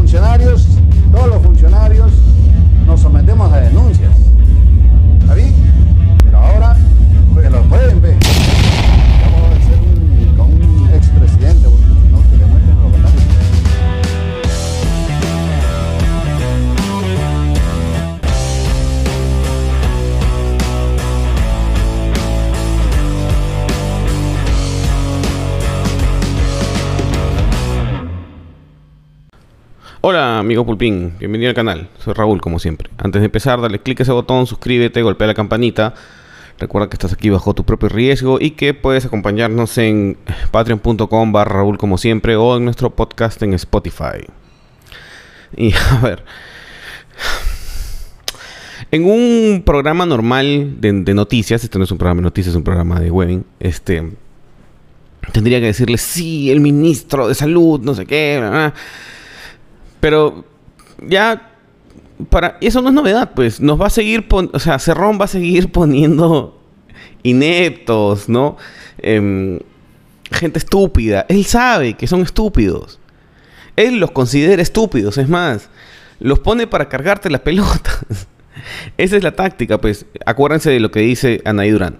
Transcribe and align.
funcionarios, 0.00 0.66
todos 1.12 1.28
los 1.28 1.42
funcionarios, 1.42 2.10
nos 2.86 3.00
sometemos 3.02 3.52
a 3.52 3.60
denuncias. 3.60 4.10
¿Está 5.20 5.34
bien? 5.34 5.54
Pero 6.24 6.38
ahora, 6.38 6.74
pues 7.34 7.50
lo 7.50 7.62
pueden 7.64 8.00
ver. 8.00 8.39
Amigo 30.40 30.64
Pulpín, 30.64 31.14
bienvenido 31.18 31.50
al 31.50 31.54
canal, 31.54 31.88
soy 31.98 32.14
Raúl 32.14 32.40
como 32.40 32.58
siempre. 32.58 32.90
Antes 32.96 33.20
de 33.20 33.26
empezar, 33.26 33.60
dale 33.60 33.78
click 33.78 34.00
a 34.00 34.02
ese 34.02 34.12
botón, 34.12 34.46
suscríbete, 34.46 35.02
golpea 35.02 35.26
la 35.26 35.34
campanita. 35.34 35.94
Recuerda 36.58 36.88
que 36.88 36.94
estás 36.94 37.12
aquí 37.12 37.30
bajo 37.30 37.54
tu 37.54 37.64
propio 37.64 37.88
riesgo 37.88 38.38
y 38.40 38.52
que 38.52 38.74
puedes 38.74 39.04
acompañarnos 39.04 39.76
en 39.78 40.16
patreon.com 40.50 41.32
barra 41.32 41.56
Raúl 41.58 41.78
como 41.78 41.98
siempre 41.98 42.36
o 42.36 42.56
en 42.56 42.64
nuestro 42.64 42.90
podcast 42.90 43.42
en 43.42 43.54
Spotify. 43.54 44.26
Y 45.56 45.72
a 45.90 46.00
ver, 46.02 46.24
en 48.90 49.04
un 49.04 49.62
programa 49.64 50.06
normal 50.06 50.80
de, 50.80 50.92
noticias, 51.14 51.62
este 51.62 51.78
no 51.78 51.84
es 51.84 51.90
un 51.92 51.98
programa 51.98 52.20
de 52.20 52.24
noticias, 52.24 52.52
es 52.52 52.56
un 52.56 52.64
programa 52.64 52.98
de 52.98 53.10
webbing, 53.10 53.44
este, 53.60 54.12
tendría 55.32 55.60
que 55.60 55.66
decirle, 55.66 55.98
sí, 55.98 56.50
el 56.50 56.60
ministro 56.60 57.28
de 57.28 57.34
salud, 57.34 57.80
no 57.80 57.94
sé 57.94 58.06
qué, 58.06 58.38
bla, 58.38 58.50
bla". 58.50 58.74
Pero 60.00 60.44
ya 61.06 61.50
para 62.28 62.58
eso 62.60 62.82
no 62.82 62.88
es 62.88 62.94
novedad, 62.94 63.30
pues 63.34 63.60
nos 63.60 63.80
va 63.80 63.86
a 63.86 63.90
seguir, 63.90 64.28
pon- 64.28 64.50
o 64.52 64.58
sea, 64.58 64.78
Cerrón 64.78 65.18
va 65.20 65.24
a 65.24 65.28
seguir 65.28 65.70
poniendo 65.72 66.58
ineptos, 67.22 68.28
¿no? 68.28 68.56
Em, 68.98 69.58
gente 70.30 70.58
estúpida. 70.58 71.26
Él 71.28 71.44
sabe 71.44 71.94
que 71.94 72.06
son 72.06 72.22
estúpidos. 72.22 72.98
Él 73.76 73.98
los 73.98 74.10
considera 74.10 74.60
estúpidos, 74.62 75.16
es 75.18 75.28
más, 75.28 75.70
los 76.18 76.38
pone 76.40 76.66
para 76.66 76.88
cargarte 76.88 77.30
las 77.30 77.40
pelotas. 77.40 78.00
Esa 78.98 79.16
es 79.16 79.22
la 79.22 79.32
táctica, 79.32 79.78
pues. 79.80 80.04
Acuérdense 80.26 80.68
de 80.70 80.80
lo 80.80 80.90
que 80.90 81.00
dice 81.00 81.40
Anaí 81.46 81.70
Durán. 81.70 81.96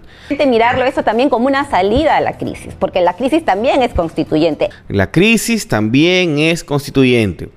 mirarlo 0.47 0.83
eso 0.85 1.01
también 1.03 1.29
como 1.29 1.47
una 1.47 1.67
salida 1.69 2.17
a 2.17 2.21
la 2.21 2.37
crisis, 2.37 2.75
porque 2.77 3.01
la 3.01 3.15
crisis 3.15 3.43
también 3.43 3.81
es 3.81 3.93
constituyente. 3.93 4.69
La 4.87 5.09
crisis 5.11 5.67
también 5.67 6.37
es 6.37 6.63
constituyente. 6.63 7.49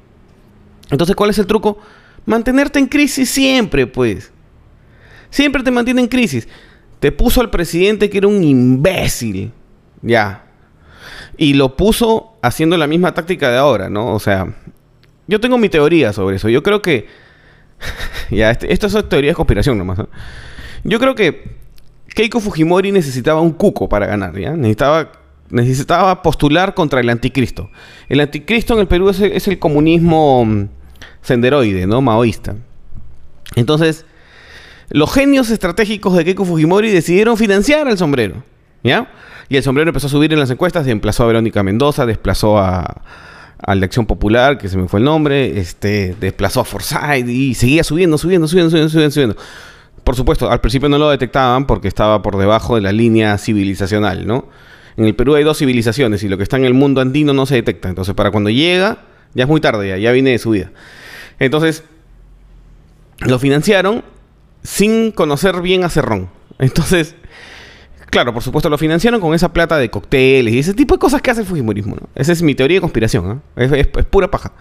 Entonces, 0.91 1.17
¿cuál 1.17 1.31
es 1.31 1.39
el 1.39 1.47
truco? 1.47 1.79
Mantenerte 2.27 2.79
en 2.79 2.87
crisis 2.87 3.31
siempre, 3.31 3.87
pues. 3.87 4.33
Siempre 5.31 5.63
te 5.63 5.71
mantiene 5.71 6.01
en 6.03 6.09
crisis. 6.09 6.49
Te 7.01 7.13
puso 7.13 7.41
al 7.41 7.51
presidente 7.51 8.09
que 8.09 8.19
era 8.19 8.29
un 8.29 8.43
imbécil. 8.43 9.53
Ya. 10.03 10.45
Y 11.37 11.55
lo 11.55 11.77
puso 11.77 12.37
haciendo 12.43 12.77
la 12.77 12.87
misma 12.87 13.13
táctica 13.13 13.51
de 13.51 13.59
ahora, 13.59 13.91
¿no? 13.91 14.15
O 14.15 14.21
sea, 14.21 14.55
yo 15.27 15.41
tengo 15.41 15.59
mi 15.59 15.69
teoría 15.69 16.13
sobre 16.13 16.37
eso. 16.37 16.49
Yo 16.49 16.63
creo 16.63 16.81
que... 16.83 17.07
ya, 18.31 18.51
este- 18.51 18.73
esto 18.73 18.87
es 18.87 19.09
teoría 19.09 19.31
de 19.31 19.35
conspiración 19.35 19.77
nomás. 19.77 19.99
¿no? 19.99 20.09
Yo 20.85 20.99
creo 20.99 21.15
que 21.15 21.57
Keiko 22.15 22.41
Fujimori 22.41 22.93
necesitaba 22.93 23.41
un 23.41 23.53
cuco 23.53 23.89
para 23.89 24.07
ganar, 24.07 24.39
¿ya? 24.39 24.53
Necesitaba, 24.53 25.11
necesitaba 25.55 26.23
postular 26.23 26.75
contra 26.75 27.01
el 27.01 27.09
anticristo. 27.09 27.71
El 28.09 28.21
anticristo 28.21 28.75
en 28.75 28.81
el 28.81 28.87
Perú 28.87 29.09
es 29.09 29.49
el, 29.49 29.59
comunismo 29.59 30.45
mm, 30.45 30.69
senderoide, 31.23 31.87
¿no? 31.87 32.01
Maoísta. 32.01 32.57
Entonces, 33.55 34.05
los 34.91 35.13
genios 35.13 35.51
estratégicos 35.51 36.17
de 36.17 36.25
Keiko 36.25 36.45
Fujimori 36.45 36.91
decidieron 36.91 37.37
financiar 37.37 37.87
al 37.87 37.97
sombrero, 37.97 38.43
¿ya? 38.83 39.11
Y 39.49 39.57
el 39.57 39.63
sombrero 39.63 39.91
empezó 39.91 40.09
a 40.09 40.11
subir 40.11 40.33
en 40.33 40.41
las 40.41 40.51
encuestas, 40.51 40.87
desplazó 40.87 41.25
a 41.25 41.27
Verónica 41.27 41.63
Mendoza, 41.63 42.07
desplazó 42.07 42.59
a, 42.59 43.03
a 43.59 43.75
la 43.75 43.87
Acción 43.87 44.07
Popular, 44.07 44.59
que 44.59 44.69
se 44.69 44.77
me 44.77 44.89
fue 44.89 45.01
el 45.01 45.05
nombre, 45.05 45.59
este, 45.59 46.17
desplazó 46.21 46.61
a 46.61 46.65
Forsyth 46.65 47.29
y 47.29 47.55
seguía 47.55 47.85
subiendo, 47.85 48.19
subiendo, 48.19 48.49
subiendo, 48.49 48.71
subiendo, 48.71 48.91
subiendo, 48.91 49.13
subiendo. 49.13 49.37
Por 50.03 50.17
supuesto, 50.17 50.51
al 50.51 50.61
principio 50.61 50.89
no 50.89 50.99
lo 50.99 51.09
detectaban 51.09 51.67
porque 51.67 51.89
estaba 51.89 52.21
por 52.21 52.37
debajo 52.37 52.75
de 52.75 52.83
la 52.83 52.93
línea 52.93 53.39
civilizacional, 53.39 54.27
¿no? 54.27 54.49
En 54.97 55.05
el 55.07 55.15
Perú 55.15 55.35
hay 55.35 55.45
dos 55.45 55.59
civilizaciones 55.59 56.23
y 56.23 56.29
lo 56.29 56.37
que 56.37 56.43
está 56.45 56.57
en 56.57 56.65
el 56.65 56.75
mundo 56.75 57.01
andino 57.01 57.33
no 57.33 57.47
se 57.47 57.57
detecta. 57.57 57.89
Entonces, 57.89 58.15
para 58.15 58.31
cuando 58.31 58.51
llega, 58.51 58.99
ya 59.35 59.45
es 59.45 59.49
muy 59.49 59.61
tarde, 59.61 59.89
ya, 59.89 59.99
ya 59.99 60.13
viene 60.13 60.31
de 60.31 60.39
subida. 60.39 60.71
Entonces, 61.39 61.83
lo 63.21 63.39
financiaron 63.39 64.05
sin 64.63 65.11
conocer 65.13 65.61
bien 65.63 65.85
a 65.85 65.89
Cerrón. 65.89 66.29
Entonces, 66.59 67.15
claro, 68.11 68.33
por 68.33 68.43
supuesto 68.43 68.71
lo 68.71 68.79
financiaron 68.79 69.21
con 69.21 69.35
esa 69.35 69.53
plata 69.53 69.77
de 69.79 69.91
cócteles 69.91 70.55
y 70.55 70.59
ese 70.61 70.75
tipo 70.75 70.95
de 70.95 70.99
cosas 71.01 71.21
que 71.23 71.31
hace 71.31 71.41
el 71.41 71.47
Fujimorismo. 71.47 71.97
¿no? 71.97 72.09
Esa 72.15 72.33
es 72.33 72.43
mi 72.43 72.55
teoría 72.55 72.77
de 72.77 72.81
conspiración. 72.81 73.43
es- 73.57 73.73
es 73.73 73.87
pura 73.87 74.31
paja. 74.31 74.53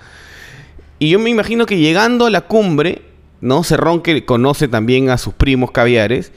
Y 0.99 1.09
yo 1.09 1.19
me 1.19 1.29
imagino 1.29 1.65
que 1.65 1.77
llegando 1.77 2.25
a 2.25 2.29
la 2.29 2.41
cumbre, 2.41 3.01
¿no? 3.41 3.63
Cerrón 3.63 4.01
que 4.01 4.25
conoce 4.25 4.67
también 4.67 5.09
a 5.09 5.17
sus 5.17 5.33
primos 5.33 5.71
caviares, 5.71 6.31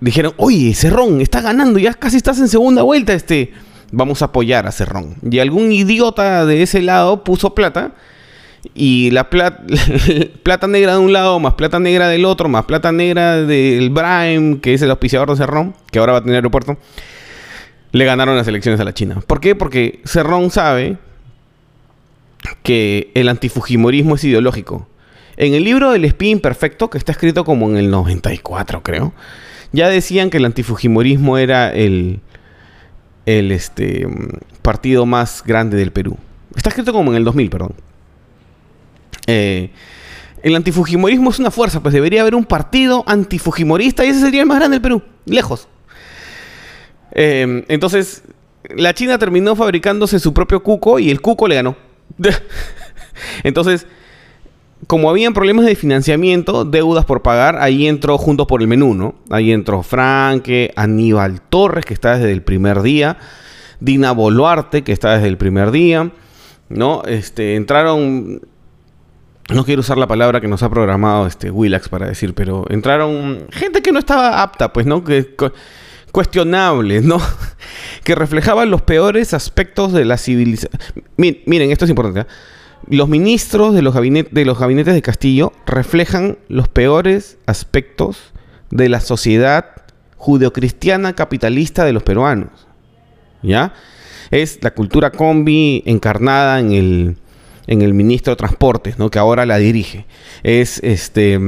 dijeron, 0.00 0.32
oye, 0.36 0.74
Cerrón, 0.74 1.20
está 1.20 1.40
ganando, 1.40 1.78
ya 1.78 1.94
casi 1.94 2.16
estás 2.16 2.38
en 2.38 2.48
segunda 2.48 2.82
vuelta, 2.82 3.12
este, 3.14 3.52
vamos 3.90 4.22
a 4.22 4.26
apoyar 4.26 4.66
a 4.66 4.72
Cerrón. 4.72 5.16
Y 5.28 5.38
algún 5.38 5.72
idiota 5.72 6.44
de 6.46 6.62
ese 6.62 6.82
lado 6.82 7.24
puso 7.24 7.54
plata 7.54 7.92
y 8.74 9.10
la 9.12 9.30
pla- 9.30 9.62
plata 10.42 10.66
negra 10.66 10.92
de 10.94 10.98
un 10.98 11.12
lado, 11.12 11.38
más 11.40 11.54
plata 11.54 11.78
negra 11.78 12.08
del 12.08 12.24
otro, 12.24 12.48
más 12.48 12.64
plata 12.64 12.92
negra 12.92 13.36
del 13.42 13.90
Brime, 13.90 14.60
que 14.60 14.74
es 14.74 14.82
el 14.82 14.90
auspiciador 14.90 15.30
de 15.30 15.36
Cerrón, 15.36 15.74
que 15.90 15.98
ahora 15.98 16.12
va 16.12 16.18
a 16.18 16.22
tener 16.22 16.36
aeropuerto, 16.36 16.76
le 17.92 18.04
ganaron 18.04 18.36
las 18.36 18.46
elecciones 18.48 18.80
a 18.80 18.84
la 18.84 18.92
China. 18.94 19.20
¿Por 19.26 19.40
qué? 19.40 19.54
Porque 19.54 20.00
Cerrón 20.04 20.50
sabe 20.50 20.98
que 22.62 23.10
el 23.14 23.28
antifujimorismo 23.28 24.14
es 24.14 24.24
ideológico. 24.24 24.88
En 25.36 25.54
el 25.54 25.64
libro 25.64 25.92
del 25.92 26.04
espía 26.04 26.30
imperfecto, 26.30 26.90
que 26.90 26.98
está 26.98 27.12
escrito 27.12 27.44
como 27.44 27.68
en 27.70 27.76
el 27.76 27.90
94, 27.90 28.82
creo, 28.82 29.12
ya 29.72 29.88
decían 29.88 30.30
que 30.30 30.38
el 30.38 30.44
antifujimorismo 30.44 31.38
era 31.38 31.72
el, 31.72 32.20
el 33.26 33.52
este, 33.52 34.06
mm, 34.06 34.28
partido 34.62 35.06
más 35.06 35.42
grande 35.44 35.76
del 35.76 35.92
Perú. 35.92 36.16
Está 36.56 36.70
escrito 36.70 36.92
como 36.92 37.10
en 37.10 37.18
el 37.18 37.24
2000, 37.24 37.50
perdón. 37.50 37.74
Eh, 39.26 39.70
el 40.42 40.54
antifujimorismo 40.54 41.30
es 41.30 41.38
una 41.38 41.50
fuerza, 41.50 41.82
pues 41.82 41.92
debería 41.92 42.22
haber 42.22 42.34
un 42.34 42.44
partido 42.44 43.04
antifujimorista 43.06 44.04
y 44.04 44.08
ese 44.08 44.20
sería 44.20 44.40
el 44.40 44.46
más 44.46 44.58
grande 44.58 44.76
del 44.76 44.82
Perú, 44.82 45.02
lejos. 45.26 45.68
Eh, 47.12 47.64
entonces, 47.68 48.22
la 48.68 48.94
China 48.94 49.18
terminó 49.18 49.56
fabricándose 49.56 50.18
su 50.18 50.32
propio 50.32 50.62
cuco 50.62 50.98
y 50.98 51.10
el 51.10 51.20
cuco 51.20 51.48
le 51.48 51.56
ganó. 51.56 51.76
entonces, 53.42 53.86
como 54.86 55.10
habían 55.10 55.34
problemas 55.34 55.66
de 55.66 55.74
financiamiento, 55.74 56.64
deudas 56.64 57.04
por 57.04 57.22
pagar, 57.22 57.56
ahí 57.60 57.86
entró 57.88 58.16
juntos 58.16 58.46
por 58.46 58.62
el 58.62 58.68
menú, 58.68 58.94
¿no? 58.94 59.16
Ahí 59.30 59.52
entró 59.52 59.82
Franque, 59.82 60.72
Aníbal 60.76 61.40
Torres, 61.42 61.84
que 61.84 61.94
está 61.94 62.16
desde 62.16 62.32
el 62.32 62.42
primer 62.42 62.82
día, 62.82 63.18
Dina 63.80 64.12
Boluarte, 64.12 64.82
que 64.82 64.92
está 64.92 65.14
desde 65.14 65.28
el 65.28 65.36
primer 65.36 65.70
día, 65.72 66.10
¿no? 66.68 67.02
Este, 67.04 67.56
entraron 67.56 68.40
no 69.52 69.64
quiero 69.64 69.80
usar 69.80 69.96
la 69.96 70.06
palabra 70.06 70.42
que 70.42 70.48
nos 70.48 70.62
ha 70.62 70.68
programado 70.68 71.26
este 71.26 71.50
Willax 71.50 71.88
para 71.88 72.06
decir, 72.06 72.34
pero 72.34 72.66
entraron 72.68 73.46
gente 73.50 73.80
que 73.80 73.92
no 73.92 73.98
estaba 73.98 74.42
apta, 74.42 74.72
pues, 74.74 74.84
¿no? 74.84 75.02
Que 75.02 75.34
cu- 75.34 75.52
cuestionables, 76.12 77.02
¿no? 77.02 77.18
que 78.04 78.14
reflejaban 78.14 78.70
los 78.70 78.82
peores 78.82 79.32
aspectos 79.34 79.92
de 79.92 80.04
la 80.04 80.18
civilización. 80.18 80.78
miren, 81.16 81.70
esto 81.70 81.84
es 81.86 81.90
importante. 81.90 82.20
¿eh? 82.20 82.26
Los 82.86 83.08
ministros 83.08 83.74
de 83.74 83.82
los, 83.82 83.94
de 83.94 84.44
los 84.44 84.58
gabinetes 84.58 84.94
de 84.94 85.02
Castillo 85.02 85.52
reflejan 85.66 86.38
los 86.48 86.68
peores 86.68 87.38
aspectos 87.46 88.32
de 88.70 88.88
la 88.88 89.00
sociedad 89.00 89.66
judeocristiana 90.16 91.14
capitalista 91.14 91.84
de 91.84 91.92
los 91.92 92.02
peruanos. 92.02 92.66
¿Ya? 93.42 93.72
Es 94.30 94.58
la 94.62 94.72
cultura 94.72 95.10
combi 95.10 95.82
encarnada 95.86 96.60
en 96.60 96.72
el, 96.72 97.16
en 97.66 97.82
el 97.82 97.94
ministro 97.94 98.32
de 98.32 98.36
Transportes, 98.36 98.98
¿no? 98.98 99.10
Que 99.10 99.18
ahora 99.18 99.46
la 99.46 99.58
dirige. 99.58 100.06
Es 100.42 100.80
este 100.82 101.38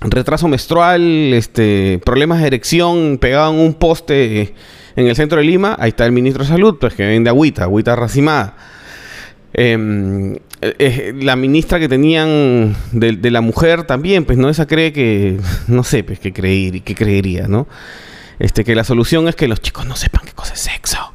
retraso 0.00 0.48
menstrual, 0.48 1.02
este, 1.34 2.00
problemas 2.04 2.40
de 2.40 2.46
erección 2.46 3.18
pegado 3.18 3.52
en 3.52 3.60
un 3.60 3.74
poste 3.74 4.54
en 4.96 5.06
el 5.06 5.16
centro 5.16 5.38
de 5.38 5.44
Lima. 5.44 5.76
Ahí 5.78 5.90
está 5.90 6.06
el 6.06 6.12
ministro 6.12 6.42
de 6.42 6.50
Salud, 6.50 6.76
pues 6.80 6.94
que 6.94 7.06
vende 7.06 7.30
agüita, 7.30 7.64
agüita 7.64 7.94
racimada. 7.96 8.56
Em, 9.52 10.34
eh, 10.62 10.74
eh, 10.78 11.12
la 11.20 11.34
ministra 11.36 11.80
que 11.80 11.88
tenían 11.88 12.76
de, 12.92 13.12
de 13.12 13.30
la 13.30 13.40
mujer 13.40 13.84
también, 13.84 14.24
pues 14.24 14.38
no 14.38 14.48
esa 14.48 14.66
cree 14.66 14.92
que, 14.92 15.38
no 15.68 15.82
sé, 15.84 16.04
pues 16.04 16.18
que 16.20 16.32
creer, 16.32 16.82
que 16.82 16.94
creería, 16.94 17.48
¿no? 17.48 17.66
Este, 18.38 18.64
que 18.64 18.74
la 18.74 18.84
solución 18.84 19.28
es 19.28 19.36
que 19.36 19.48
los 19.48 19.60
chicos 19.60 19.86
no 19.86 19.96
sepan 19.96 20.24
qué 20.24 20.32
cosa 20.32 20.54
es 20.54 20.60
sexo, 20.60 21.12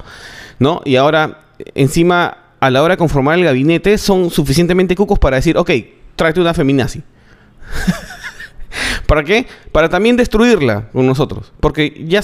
¿no? 0.60 0.82
Y 0.86 0.96
ahora, 0.96 1.46
encima, 1.74 2.38
a 2.60 2.70
la 2.70 2.84
hora 2.84 2.94
de 2.94 2.98
conformar 2.98 3.40
el 3.40 3.46
gabinete, 3.46 3.98
son 3.98 4.30
suficientemente 4.30 4.96
cucos 4.96 5.18
para 5.18 5.38
decir, 5.38 5.58
ok, 5.58 5.72
tráete 6.16 6.42
una 6.42 6.54
feminazi. 6.54 7.02
¿Para 9.08 9.24
qué? 9.24 9.48
Para 9.72 9.90
también 9.90 10.18
destruirla 10.18 10.90
con 10.92 11.08
nosotros. 11.08 11.54
Porque 11.60 12.06
ya 12.08 12.22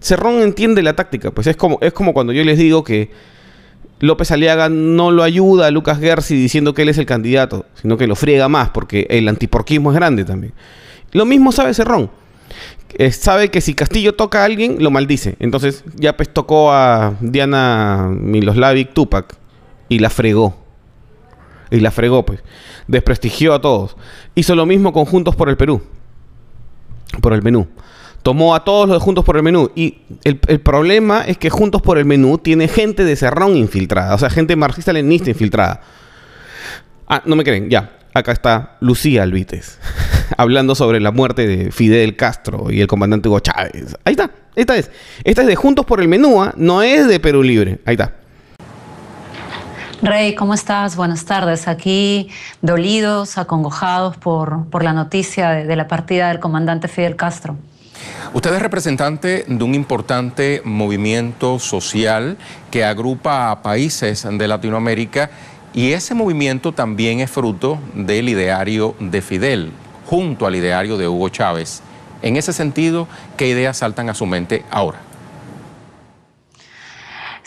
Cerrón 0.00 0.42
entiende 0.42 0.82
la 0.82 0.94
táctica. 0.94 1.30
Pues 1.30 1.46
es 1.46 1.56
como, 1.56 1.78
es 1.80 1.92
como 1.92 2.14
cuando 2.14 2.32
yo 2.32 2.44
les 2.44 2.58
digo 2.58 2.84
que 2.84 3.10
López 4.00 4.30
Aliaga 4.30 4.68
no 4.68 5.10
lo 5.10 5.22
ayuda 5.22 5.66
a 5.66 5.70
Lucas 5.70 5.98
Gersi 6.00 6.34
diciendo 6.34 6.74
que 6.74 6.82
él 6.82 6.88
es 6.88 6.98
el 6.98 7.06
candidato, 7.06 7.66
sino 7.74 7.96
que 7.96 8.06
lo 8.06 8.16
friega 8.16 8.48
más 8.48 8.70
porque 8.70 9.06
el 9.10 9.28
antiporquismo 9.28 9.92
es 9.92 9.96
grande 9.96 10.24
también. 10.24 10.54
Lo 11.12 11.26
mismo 11.26 11.52
sabe 11.52 11.74
Cerrón. 11.74 12.10
sabe 13.12 13.50
que 13.50 13.60
si 13.60 13.74
Castillo 13.74 14.14
toca 14.14 14.42
a 14.42 14.44
alguien, 14.44 14.82
lo 14.82 14.90
maldice. 14.90 15.36
Entonces 15.38 15.84
ya 15.96 16.16
pues 16.16 16.32
tocó 16.32 16.72
a 16.72 17.14
Diana 17.20 18.08
Miloslavic 18.10 18.94
Tupac 18.94 19.36
y 19.88 19.98
la 19.98 20.08
fregó. 20.08 20.56
Y 21.70 21.80
la 21.80 21.90
fregó, 21.90 22.24
pues. 22.24 22.40
Desprestigió 22.88 23.54
a 23.54 23.60
todos. 23.60 23.96
Hizo 24.34 24.54
lo 24.54 24.66
mismo 24.66 24.92
con 24.92 25.04
Juntos 25.04 25.36
por 25.36 25.48
el 25.48 25.56
Perú. 25.56 25.82
Por 27.20 27.32
el 27.32 27.42
menú. 27.42 27.68
Tomó 28.22 28.54
a 28.54 28.64
todos 28.64 28.88
los 28.88 28.98
de 28.98 29.04
Juntos 29.04 29.24
por 29.24 29.36
el 29.36 29.42
Menú. 29.42 29.70
Y 29.74 29.98
el, 30.24 30.38
problema 30.38 31.22
es 31.22 31.38
que 31.38 31.48
Juntos 31.48 31.80
por 31.80 31.98
el 31.98 32.04
Menú 32.04 32.38
tiene 32.38 32.68
gente 32.68 33.04
de 33.04 33.16
Cerrón 33.16 33.56
infiltrada. 33.56 34.14
O 34.14 34.18
sea, 34.18 34.28
gente 34.28 34.56
marxista-leninista 34.56 35.30
infiltrada. 35.30 35.80
Ah, 37.08 37.22
no 37.24 37.36
me 37.36 37.44
creen. 37.44 37.70
Ya. 37.70 37.96
Acá 38.12 38.32
está 38.32 38.76
Lucía 38.80 39.22
Alvites. 39.22 39.78
hablando 40.36 40.74
sobre 40.74 41.00
la 41.00 41.12
muerte 41.12 41.46
de 41.46 41.70
Fidel 41.70 42.16
Castro 42.16 42.70
y 42.70 42.80
el 42.80 42.86
comandante 42.86 43.28
Hugo 43.28 43.40
Chávez. 43.40 43.96
Ahí 44.04 44.12
está. 44.12 44.30
Esta 44.54 44.76
es. 44.76 44.90
Esta 45.24 45.42
es 45.42 45.48
de 45.48 45.56
Juntos 45.56 45.86
por 45.86 46.00
el 46.00 46.08
Menú. 46.08 46.42
¿ah? 46.42 46.52
No 46.56 46.82
es 46.82 47.08
de 47.08 47.20
Perú 47.20 47.42
Libre. 47.42 47.80
Ahí 47.86 47.94
está. 47.94 48.14
Rey, 50.02 50.34
¿cómo 50.34 50.54
estás? 50.54 50.96
Buenas 50.96 51.24
tardes. 51.26 51.68
Aquí 51.68 52.30
dolidos, 52.62 53.36
acongojados 53.36 54.16
por, 54.16 54.66
por 54.70 54.82
la 54.82 54.92
noticia 54.92 55.50
de 55.50 55.76
la 55.76 55.88
partida 55.88 56.28
del 56.28 56.40
comandante 56.40 56.88
Fidel 56.88 57.16
Castro. 57.16 57.56
Usted 58.32 58.54
es 58.54 58.62
representante 58.62 59.44
de 59.48 59.64
un 59.64 59.74
importante 59.74 60.62
movimiento 60.64 61.58
social 61.58 62.36
que 62.70 62.84
agrupa 62.84 63.50
a 63.50 63.60
países 63.60 64.24
de 64.30 64.46
Latinoamérica 64.46 65.30
y 65.74 65.92
ese 65.92 66.14
movimiento 66.14 66.70
también 66.70 67.18
es 67.18 67.28
fruto 67.28 67.80
del 67.92 68.28
ideario 68.28 68.94
de 69.00 69.20
Fidel, 69.20 69.72
junto 70.06 70.46
al 70.46 70.54
ideario 70.54 70.96
de 70.96 71.08
Hugo 71.08 71.28
Chávez. 71.28 71.82
En 72.22 72.36
ese 72.36 72.52
sentido, 72.52 73.08
¿qué 73.36 73.48
ideas 73.48 73.78
saltan 73.78 74.08
a 74.08 74.14
su 74.14 74.26
mente 74.26 74.64
ahora? 74.70 75.00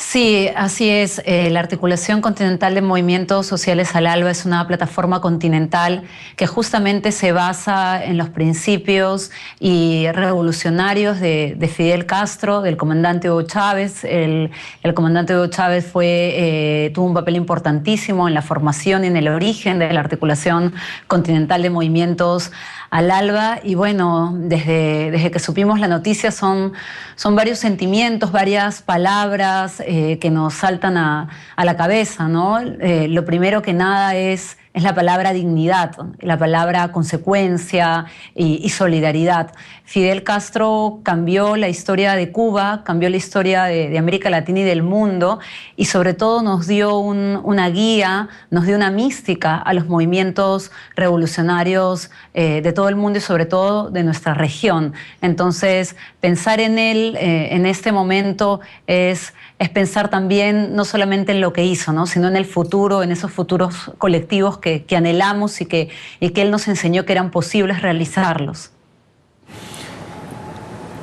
Sí, 0.06 0.50
así 0.56 0.90
es. 0.90 1.22
Eh, 1.26 1.50
la 1.50 1.60
Articulación 1.60 2.22
Continental 2.22 2.76
de 2.76 2.82
Movimientos 2.82 3.48
Sociales 3.48 3.96
al 3.96 4.06
Alba 4.06 4.30
es 4.30 4.46
una 4.46 4.68
plataforma 4.68 5.22
continental 5.22 6.04
que 6.36 6.46
justamente 6.46 7.12
se 7.12 7.32
basa 7.32 8.04
en 8.04 8.18
los 8.18 8.30
principios 8.30 9.32
y 9.60 10.06
revolucionarios 10.12 11.20
de, 11.20 11.72
Fidel 11.74 12.06
Castro, 12.06 12.62
del 12.62 12.78
comandante 12.78 13.32
Hugo 13.32 13.44
Chávez. 13.44 14.04
El, 14.04 14.52
comandante 14.94 15.36
Hugo 15.36 15.48
Chávez 15.48 15.88
fue, 15.88 16.06
eh, 16.06 16.92
tuvo 16.94 17.08
un 17.08 17.14
papel 17.16 17.36
importantísimo 17.36 18.28
en 18.28 18.36
la 18.36 18.44
formación 18.44 19.06
y 19.06 19.08
en 19.08 19.18
el 19.18 19.30
origen 19.30 19.80
de 19.80 19.92
la 19.92 20.02
Articulación 20.02 20.74
Continental 21.08 21.64
de 21.64 21.72
Movimientos 21.72 22.52
al 22.92 23.10
alba 23.10 23.60
y 23.64 23.74
bueno, 23.74 24.36
desde, 24.36 25.10
desde 25.10 25.32
que 25.32 25.40
supimos 25.40 25.80
la 25.80 25.88
noticia 25.88 26.30
son, 26.30 26.74
son 27.16 27.36
varios 27.36 27.58
sentimientos, 27.58 28.32
varias 28.32 28.84
palabras 28.84 29.82
que 30.20 30.30
nos 30.32 30.56
saltan 30.56 30.98
a, 30.98 31.30
la 31.58 31.76
cabeza, 31.78 32.28
¿no? 32.28 32.60
Eh, 32.60 33.08
lo 33.08 33.26
primero 33.26 33.62
que 33.62 33.74
nada 33.74 34.16
es 34.16 34.58
es 34.74 34.82
la 34.82 34.96
palabra 34.96 35.34
dignidad, 35.34 35.96
la 36.20 36.38
palabra 36.38 36.92
consecuencia 36.92 38.06
y, 38.34 38.68
solidaridad. 38.70 39.52
Fidel 39.84 40.24
Castro 40.24 41.00
cambió 41.04 41.56
la 41.58 41.70
historia 41.70 42.14
de 42.14 42.32
Cuba, 42.32 42.82
cambió 42.84 43.08
la 43.10 43.18
historia 43.18 43.66
de, 43.66 43.96
América 44.00 44.32
Latina 44.32 44.62
y 44.62 44.64
del 44.64 44.82
mundo 44.82 45.40
y 45.76 45.86
sobre 45.86 46.16
todo 46.16 46.42
nos 46.42 46.66
dio 46.66 46.98
una 46.98 47.70
guía, 47.70 48.30
nos 48.50 48.66
dio 48.66 48.76
una 48.76 48.90
mística 48.90 49.58
a 49.58 49.74
los 49.74 49.88
movimientos 49.88 50.72
revolucionarios 50.96 52.10
eh, 52.34 52.62
de 52.62 52.74
todo 52.74 52.90
el 52.90 52.96
mundo 52.96 53.20
y 53.20 53.22
sobre 53.22 53.46
todo 53.46 53.92
de 53.92 54.04
nuestra 54.04 54.34
región. 54.34 54.94
Entonces, 55.22 55.96
pensar 56.20 56.60
en 56.60 56.80
él 56.80 57.16
eh, 57.20 57.50
en 57.52 57.68
este 57.68 57.92
momento 57.92 58.60
es 58.88 59.34
es 59.64 59.70
pensar 59.70 60.10
también 60.10 60.76
no 60.76 60.84
solamente 60.84 61.32
en 61.32 61.40
lo 61.40 61.54
que 61.54 61.64
hizo, 61.64 61.94
¿no? 61.94 62.06
sino 62.06 62.28
en 62.28 62.36
el 62.36 62.46
futuro, 62.46 63.02
en 63.02 63.14
esos 63.14 63.32
futuros 63.32 63.92
colectivos 63.98 64.58
que, 64.64 64.96
anhelamos 64.96 65.60
y 65.62 65.66
que, 65.66 65.90
y 66.20 66.30
que 66.30 66.42
Él 66.42 66.50
nos 66.50 66.68
enseñó 66.68 67.06
que 67.06 67.12
eran 67.12 67.30
posibles 67.30 67.82
realizarlos. 67.82 68.72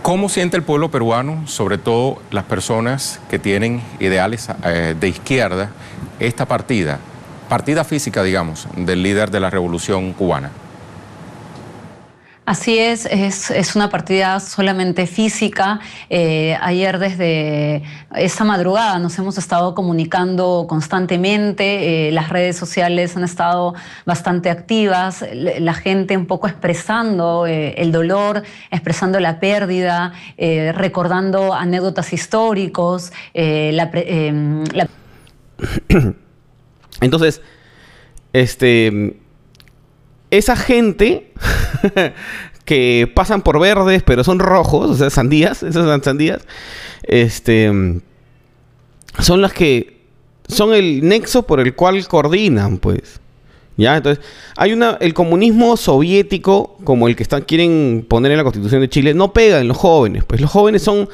¿Cómo 0.02 0.30
siente 0.30 0.56
el 0.56 0.62
pueblo 0.62 0.90
peruano, 0.90 1.46
sobre 1.46 1.76
todo 1.76 2.22
las 2.30 2.44
personas 2.44 3.20
que 3.28 3.38
tienen 3.38 3.82
ideales 4.00 4.48
eh, 4.64 4.96
de 4.98 5.08
izquierda, 5.08 5.70
esta 6.18 6.46
partida, 6.46 6.98
partida 7.50 7.84
física, 7.84 8.22
digamos, 8.22 8.66
del 8.76 9.02
líder 9.02 9.30
de 9.30 9.40
la 9.40 9.50
revolución 9.50 10.14
cubana? 10.14 10.50
Así 12.50 12.76
es, 12.80 13.06
es, 13.06 13.76
una 13.76 13.90
partida 13.90 14.40
solamente 14.40 15.06
física. 15.06 15.78
Eh, 16.08 16.56
ayer 16.60 16.98
desde 16.98 17.84
esa 18.16 18.42
madrugada 18.42 18.98
nos 18.98 19.16
hemos 19.20 19.38
estado 19.38 19.72
comunicando 19.76 20.66
constantemente, 20.68 22.08
eh, 22.08 22.10
las 22.10 22.28
redes 22.28 22.56
sociales 22.56 23.16
han 23.16 23.22
estado 23.22 23.74
bastante 24.04 24.50
activas, 24.50 25.24
la 25.32 25.74
gente 25.74 26.16
un 26.16 26.26
poco 26.26 26.48
expresando 26.48 27.46
eh, 27.46 27.74
el 27.76 27.92
dolor, 27.92 28.42
expresando 28.72 29.20
la 29.20 29.38
pérdida, 29.38 30.12
recordando 30.74 31.54
anécdotas 31.54 32.12
históricos. 32.12 33.12
Em, 33.32 34.64
Entonces, 37.00 37.42
este 38.32 39.20
esa 40.30 40.56
gente 40.56 41.32
que 42.64 43.10
pasan 43.14 43.42
por 43.42 43.58
verdes, 43.58 44.02
pero 44.02 44.24
son 44.24 44.38
rojos, 44.38 44.90
o 44.90 44.94
sea, 44.94 45.10
sandías, 45.10 45.62
esas 45.62 45.84
son 45.84 46.02
sandías, 46.02 46.46
este, 47.02 48.00
son 49.18 49.42
las 49.42 49.52
que 49.52 50.00
son 50.48 50.74
el 50.74 51.06
nexo 51.06 51.46
por 51.46 51.60
el 51.60 51.74
cual 51.74 52.06
coordinan, 52.06 52.78
pues. 52.78 53.20
¿Ya? 53.76 53.96
Entonces, 53.96 54.22
hay 54.56 54.74
una. 54.74 54.98
El 55.00 55.14
comunismo 55.14 55.76
soviético, 55.76 56.76
como 56.84 57.08
el 57.08 57.16
que 57.16 57.22
están, 57.22 57.42
quieren 57.42 58.04
poner 58.06 58.32
en 58.32 58.38
la 58.38 58.44
constitución 58.44 58.82
de 58.82 58.90
Chile, 58.90 59.14
no 59.14 59.32
pega 59.32 59.60
en 59.60 59.68
los 59.68 59.76
jóvenes. 59.78 60.24
Pues 60.24 60.40
los 60.40 60.50
jóvenes 60.50 60.82
son 60.82 61.08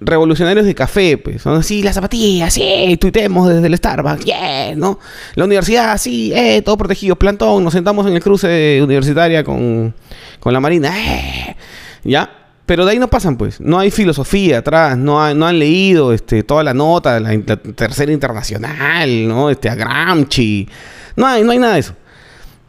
revolucionarios 0.00 0.66
de 0.66 0.74
café, 0.74 1.18
pues. 1.18 1.42
Son 1.42 1.58
así, 1.58 1.82
las 1.82 1.94
zapatillas, 1.94 2.52
sí, 2.52 2.96
tuitemos 3.00 3.48
desde 3.48 3.66
el 3.66 3.76
Starbucks, 3.76 4.24
yeah, 4.24 4.74
¿no? 4.76 4.98
La 5.34 5.44
universidad, 5.44 5.96
sí, 5.98 6.32
eh, 6.34 6.62
todo 6.62 6.76
protegido, 6.76 7.16
plantón, 7.16 7.64
nos 7.64 7.72
sentamos 7.72 8.06
en 8.06 8.14
el 8.14 8.22
cruce 8.22 8.80
universitaria 8.82 9.44
con, 9.44 9.94
con 10.40 10.52
la 10.52 10.60
Marina, 10.60 10.92
eh, 10.96 11.56
¿ya? 12.04 12.30
Pero 12.66 12.84
de 12.84 12.92
ahí 12.92 12.98
no 12.98 13.08
pasan, 13.08 13.38
pues. 13.38 13.60
No 13.62 13.78
hay 13.78 13.90
filosofía 13.90 14.58
atrás, 14.58 14.96
no, 14.98 15.34
no 15.34 15.46
han 15.46 15.58
leído 15.58 16.12
este, 16.12 16.42
toda 16.42 16.62
la 16.62 16.74
nota, 16.74 17.18
la, 17.18 17.32
la, 17.32 17.56
tercera 17.56 18.12
internacional, 18.12 19.26
¿no? 19.26 19.48
Este, 19.48 19.70
a 19.70 19.74
Gramsci. 19.74 20.68
No 21.16 21.26
hay, 21.26 21.42
no 21.44 21.52
hay 21.52 21.58
nada 21.58 21.74
de 21.74 21.80
eso. 21.80 21.94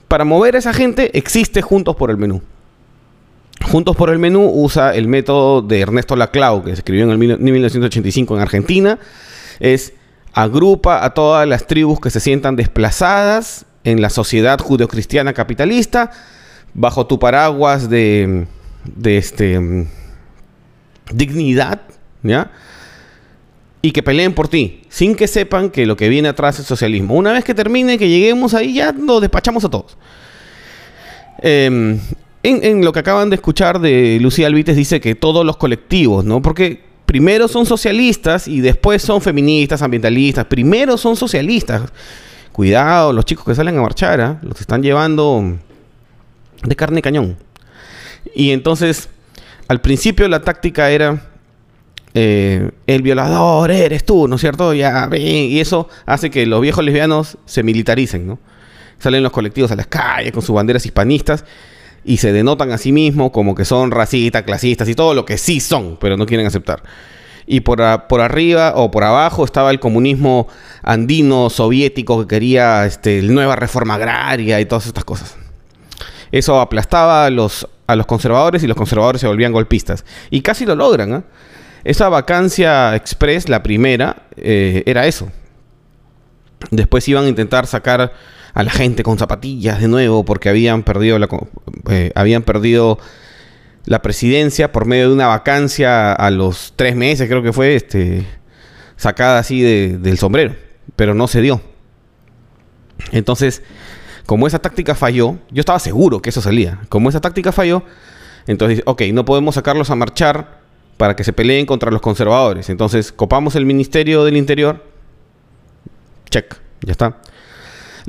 Para 0.07 0.23
mover 0.23 0.55
a 0.55 0.59
esa 0.59 0.73
gente, 0.73 1.17
existe 1.17 1.61
Juntos 1.61 1.97
por 1.97 2.11
el 2.11 2.17
Menú. 2.17 2.41
Juntos 3.63 3.95
por 3.95 4.09
el 4.09 4.19
Menú 4.19 4.49
usa 4.53 4.95
el 4.95 5.07
método 5.07 5.61
de 5.61 5.81
Ernesto 5.81 6.15
Laclau, 6.15 6.63
que 6.63 6.71
se 6.71 6.77
escribió 6.77 7.03
en 7.03 7.11
el 7.11 7.17
1985 7.17 8.35
en 8.35 8.41
Argentina. 8.41 8.99
Es 9.59 9.93
agrupa 10.33 11.03
a 11.03 11.13
todas 11.13 11.47
las 11.47 11.67
tribus 11.67 11.99
que 11.99 12.09
se 12.09 12.19
sientan 12.19 12.55
desplazadas 12.55 13.65
en 13.83 14.01
la 14.01 14.09
sociedad 14.09 14.59
judeocristiana 14.59 15.33
capitalista 15.33 16.11
bajo 16.73 17.07
tu 17.07 17.19
paraguas 17.19 17.89
de, 17.89 18.47
este, 19.03 19.87
dignidad, 21.11 21.81
¿ya? 22.23 22.51
Y 23.81 23.91
que 23.91 24.03
peleen 24.03 24.33
por 24.33 24.49
ti, 24.49 24.81
sin 24.89 25.15
que 25.15 25.27
sepan 25.27 25.69
que 25.69 25.85
lo 25.85 25.95
que 25.95 26.09
viene 26.09 26.27
atrás 26.27 26.59
es 26.59 26.65
socialismo. 26.65 27.15
Una 27.15 27.31
vez 27.31 27.43
que 27.43 27.53
termine, 27.53 27.97
que 27.97 28.09
lleguemos 28.09 28.53
ahí, 28.53 28.73
ya 28.75 28.91
nos 28.91 29.21
despachamos 29.21 29.63
a 29.63 29.69
todos. 29.69 29.97
Eh, 31.41 31.97
en, 32.49 32.83
lo 32.83 32.91
que 32.93 32.99
acaban 32.99 33.29
de 33.29 33.35
escuchar 33.35 33.79
de 33.79 34.17
Lucía 34.21 34.47
Alvites 34.47 34.75
dice 34.75 34.99
que 34.99 35.15
todos 35.15 35.45
los 35.45 35.57
colectivos, 35.57 36.25
¿no? 36.25 36.41
Porque 36.41 36.81
primero 37.05 37.47
son 37.47 37.65
socialistas 37.65 38.47
y 38.47 38.61
después 38.61 39.01
son 39.01 39.21
feministas, 39.21 39.81
ambientalistas. 39.81 40.45
Primero 40.45 40.97
son 40.97 41.15
socialistas. 41.15 41.83
Cuidado, 42.51 43.13
los 43.13 43.25
chicos 43.25 43.45
que 43.45 43.55
salen 43.55 43.77
a 43.77 43.81
marchar, 43.81 44.21
¿ah? 44.21 44.39
los 44.41 44.59
están 44.59 44.83
llevando 44.83 45.57
de 46.63 46.75
carne 46.75 47.01
cañón. 47.01 47.37
Y 48.35 48.51
entonces, 48.51 49.09
al 49.67 49.81
principio 49.81 50.27
la 50.27 50.41
táctica 50.41 50.91
era 50.91 51.29
eh, 52.13 52.71
el 52.87 53.01
violador 53.01 53.71
eres 53.71 54.03
tú, 54.03 54.27
¿no 54.27 54.35
es 54.35 54.41
cierto? 54.41 54.73
Ya, 54.73 55.09
y 55.15 55.59
eso 55.59 55.87
hace 56.05 56.29
que 56.29 56.45
los 56.45 56.61
viejos 56.61 56.83
lesbianos 56.83 57.37
se 57.45 57.63
militaricen, 57.63 58.27
¿no? 58.27 58.39
Salen 58.97 59.23
los 59.23 59.31
colectivos 59.31 59.71
a 59.71 59.75
las 59.75 59.87
calles 59.87 60.33
con 60.33 60.41
sus 60.41 60.55
banderas 60.55 60.85
hispanistas 60.85 61.45
y 62.09 62.17
se 62.17 62.33
denotan 62.33 62.71
a 62.71 62.79
sí 62.79 62.91
mismos 62.91 63.29
como 63.29 63.53
que 63.53 63.65
son 63.65 63.91
racistas, 63.91 64.41
clasistas 64.41 64.89
y 64.89 64.95
todo 64.95 65.13
lo 65.13 65.25
que 65.25 65.37
sí 65.37 65.59
son, 65.59 65.95
pero 66.01 66.17
no 66.17 66.25
quieren 66.25 66.47
aceptar. 66.47 66.81
Y 67.45 67.59
por, 67.59 67.79
por 68.07 68.21
arriba 68.21 68.73
o 68.77 68.89
por 68.89 69.03
abajo 69.03 69.45
estaba 69.45 69.69
el 69.69 69.79
comunismo 69.79 70.47
andino 70.81 71.51
soviético 71.51 72.19
que 72.21 72.27
quería 72.27 72.87
este, 72.87 73.21
nueva 73.21 73.55
reforma 73.55 73.93
agraria 73.93 74.59
y 74.59 74.65
todas 74.65 74.87
estas 74.87 75.05
cosas. 75.05 75.37
Eso 76.31 76.59
aplastaba 76.59 77.27
a 77.27 77.29
los, 77.29 77.67
a 77.85 77.95
los 77.95 78.07
conservadores 78.07 78.63
y 78.63 78.67
los 78.67 78.75
conservadores 78.75 79.21
se 79.21 79.27
volvían 79.27 79.51
golpistas. 79.51 80.03
Y 80.31 80.41
casi 80.41 80.65
lo 80.65 80.73
logran. 80.73 81.13
¿eh? 81.13 81.21
Esa 81.83 82.09
vacancia 82.09 82.95
express, 82.95 83.49
la 83.49 83.61
primera, 83.61 84.23
eh, 84.35 84.81
era 84.87 85.05
eso. 85.05 85.31
Después 86.71 87.07
iban 87.07 87.25
a 87.25 87.29
intentar 87.29 87.67
sacar 87.67 88.13
a 88.53 88.63
la 88.63 88.71
gente 88.71 89.03
con 89.03 89.17
zapatillas 89.17 89.79
de 89.79 89.87
nuevo 89.87 90.25
porque 90.25 90.49
habían 90.49 90.83
perdido 90.83 91.19
la, 91.19 91.27
eh, 91.89 92.11
habían 92.15 92.43
perdido 92.43 92.99
la 93.85 94.01
presidencia 94.01 94.71
por 94.71 94.85
medio 94.85 95.09
de 95.09 95.15
una 95.15 95.27
vacancia 95.27 96.13
a 96.13 96.29
los 96.31 96.73
tres 96.75 96.95
meses, 96.95 97.27
creo 97.27 97.41
que 97.41 97.53
fue, 97.53 97.75
este, 97.75 98.25
sacada 98.95 99.39
así 99.39 99.61
del 99.61 100.17
sombrero, 100.17 100.55
pero 100.95 101.13
no 101.13 101.27
se 101.27 101.41
dio. 101.41 101.61
Entonces, 103.11 103.63
como 104.25 104.45
esa 104.45 104.59
táctica 104.59 104.93
falló, 104.93 105.37
yo 105.49 105.61
estaba 105.61 105.79
seguro 105.79 106.21
que 106.21 106.29
eso 106.29 106.41
salía. 106.41 106.79
Como 106.89 107.09
esa 107.09 107.21
táctica 107.21 107.51
falló, 107.51 107.83
entonces, 108.45 108.83
ok, 108.85 109.03
no 109.13 109.25
podemos 109.25 109.55
sacarlos 109.55 109.89
a 109.89 109.95
marchar 109.95 110.59
para 110.97 111.15
que 111.15 111.23
se 111.23 111.33
peleen 111.33 111.65
contra 111.65 111.91
los 111.91 112.01
conservadores. 112.01 112.69
Entonces, 112.69 113.11
copamos 113.11 113.55
el 113.55 113.65
Ministerio 113.65 114.23
del 114.25 114.37
Interior. 114.37 114.85
Check, 116.29 116.57
ya 116.81 116.91
está. 116.91 117.21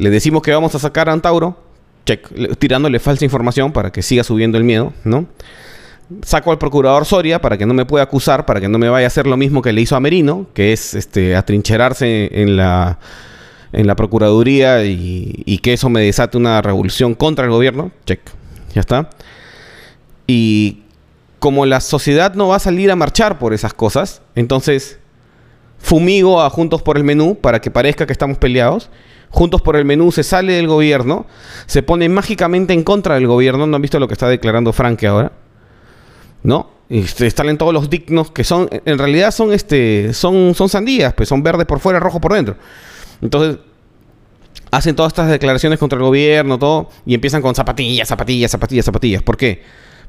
Le 0.01 0.11
decimos 0.11 0.43
que 0.43 0.53
vamos 0.53 0.75
a 0.75 0.79
sacar 0.79 1.09
a 1.09 1.13
Antauro. 1.13 1.57
Check, 2.07 2.57
tirándole 2.59 2.99
falsa 2.99 3.25
información 3.25 3.73
para 3.73 3.93
que 3.93 4.03
siga 4.03 4.25
subiendo 4.25 4.57
el 4.57 4.65
miedo, 4.65 4.95
¿no? 5.05 5.27
Saco 6.23 6.51
al 6.51 6.59
procurador 6.59 7.05
Soria 7.05 7.41
para 7.41 7.59
que 7.59 7.67
no 7.67 7.75
me 7.75 7.85
pueda 7.85 8.05
acusar, 8.05 8.47
para 8.47 8.61
que 8.61 8.69
no 8.69 8.79
me 8.79 8.89
vaya 8.89 9.07
a 9.07 9.09
hacer 9.09 9.27
lo 9.27 9.37
mismo 9.37 9.61
que 9.63 9.73
le 9.73 9.83
hizo 9.83 9.95
a 9.97 10.01
Merino, 10.01 10.47
que 10.55 10.73
es 10.73 10.95
este 10.95 11.37
atrincherarse 11.37 12.31
en 12.33 12.57
la 12.57 12.99
en 13.73 13.87
la 13.87 13.97
Procuraduría 13.97 14.85
y, 14.85 15.59
que 15.63 15.75
eso 15.75 15.89
me 15.89 16.01
desate 16.03 16.37
una 16.37 16.61
revolución 16.63 17.15
contra 17.15 17.45
el 17.45 17.51
gobierno, 17.51 17.93
check, 18.05 18.21
ya 18.75 18.81
está. 18.81 19.11
Y 20.27 20.83
como 21.39 21.67
la 21.67 21.81
sociedad 21.81 22.35
no 22.35 22.49
va 22.49 22.57
a 22.57 22.61
salir 22.61 22.91
a 22.91 22.97
marchar 22.97 23.39
por 23.39 23.55
esas 23.55 23.73
cosas, 23.73 24.23
entonces 24.35 24.99
fumigo 25.79 26.43
a 26.43 26.51
Juntos 26.51 26.83
por 26.83 26.97
el 26.97 27.05
Menú 27.05 27.37
para 27.37 27.61
que 27.61 27.71
parezca 27.71 28.07
que 28.07 28.13
estamos 28.13 28.39
peleados. 28.39 28.91
Juntos 29.31 29.63
por 29.63 29.77
el 29.77 29.85
Menú 29.85 30.11
se 30.11 30.25
sale 30.25 30.55
del 30.55 30.67
gobierno, 30.67 31.27
se 31.67 31.83
pone 31.83 32.09
mágicamente 32.09 32.73
en 32.73 32.83
contra 32.83 33.15
del 33.15 33.29
gobierno. 33.29 33.67
¿No 33.67 33.77
han 33.77 33.83
visto 33.83 34.01
lo 34.01 34.09
que 34.09 34.15
está 34.15 34.29
declarando 34.29 34.73
Franke 34.73 35.07
ahora? 35.07 35.33
¿No? 36.43 36.71
Y 36.89 37.05
salen 37.05 37.57
todos 37.57 37.73
los 37.73 37.89
dignos 37.89 38.33
que 38.33 38.43
son, 38.43 38.69
en 38.85 38.99
realidad 38.99 39.31
son, 39.31 39.53
este, 39.53 40.13
son, 40.13 40.57
son 40.57 40.69
sandías, 40.69 41.15
pues 41.15 41.29
son 41.29 41.45
verdes 41.45 41.65
por 41.65 41.79
fuera, 41.79 42.01
rojos 42.01 42.21
por 42.21 42.33
dentro. 42.33 42.57
Entonces, 43.23 43.59
hacen 44.73 44.97
todas 44.97 45.11
estas 45.11 45.29
declaraciones 45.29 45.79
contra 45.79 45.97
el 45.97 46.03
gobierno, 46.03 46.59
todo, 46.59 46.91
y 47.07 47.15
empiezan 47.15 47.43
con 47.43 47.55
zapatillas, 47.55 48.09
zapatillas, 48.09 48.51
zapatillas, 48.51 48.85
zapatillas. 48.85 49.23
¿Por 49.23 49.37
qué? 49.37 49.63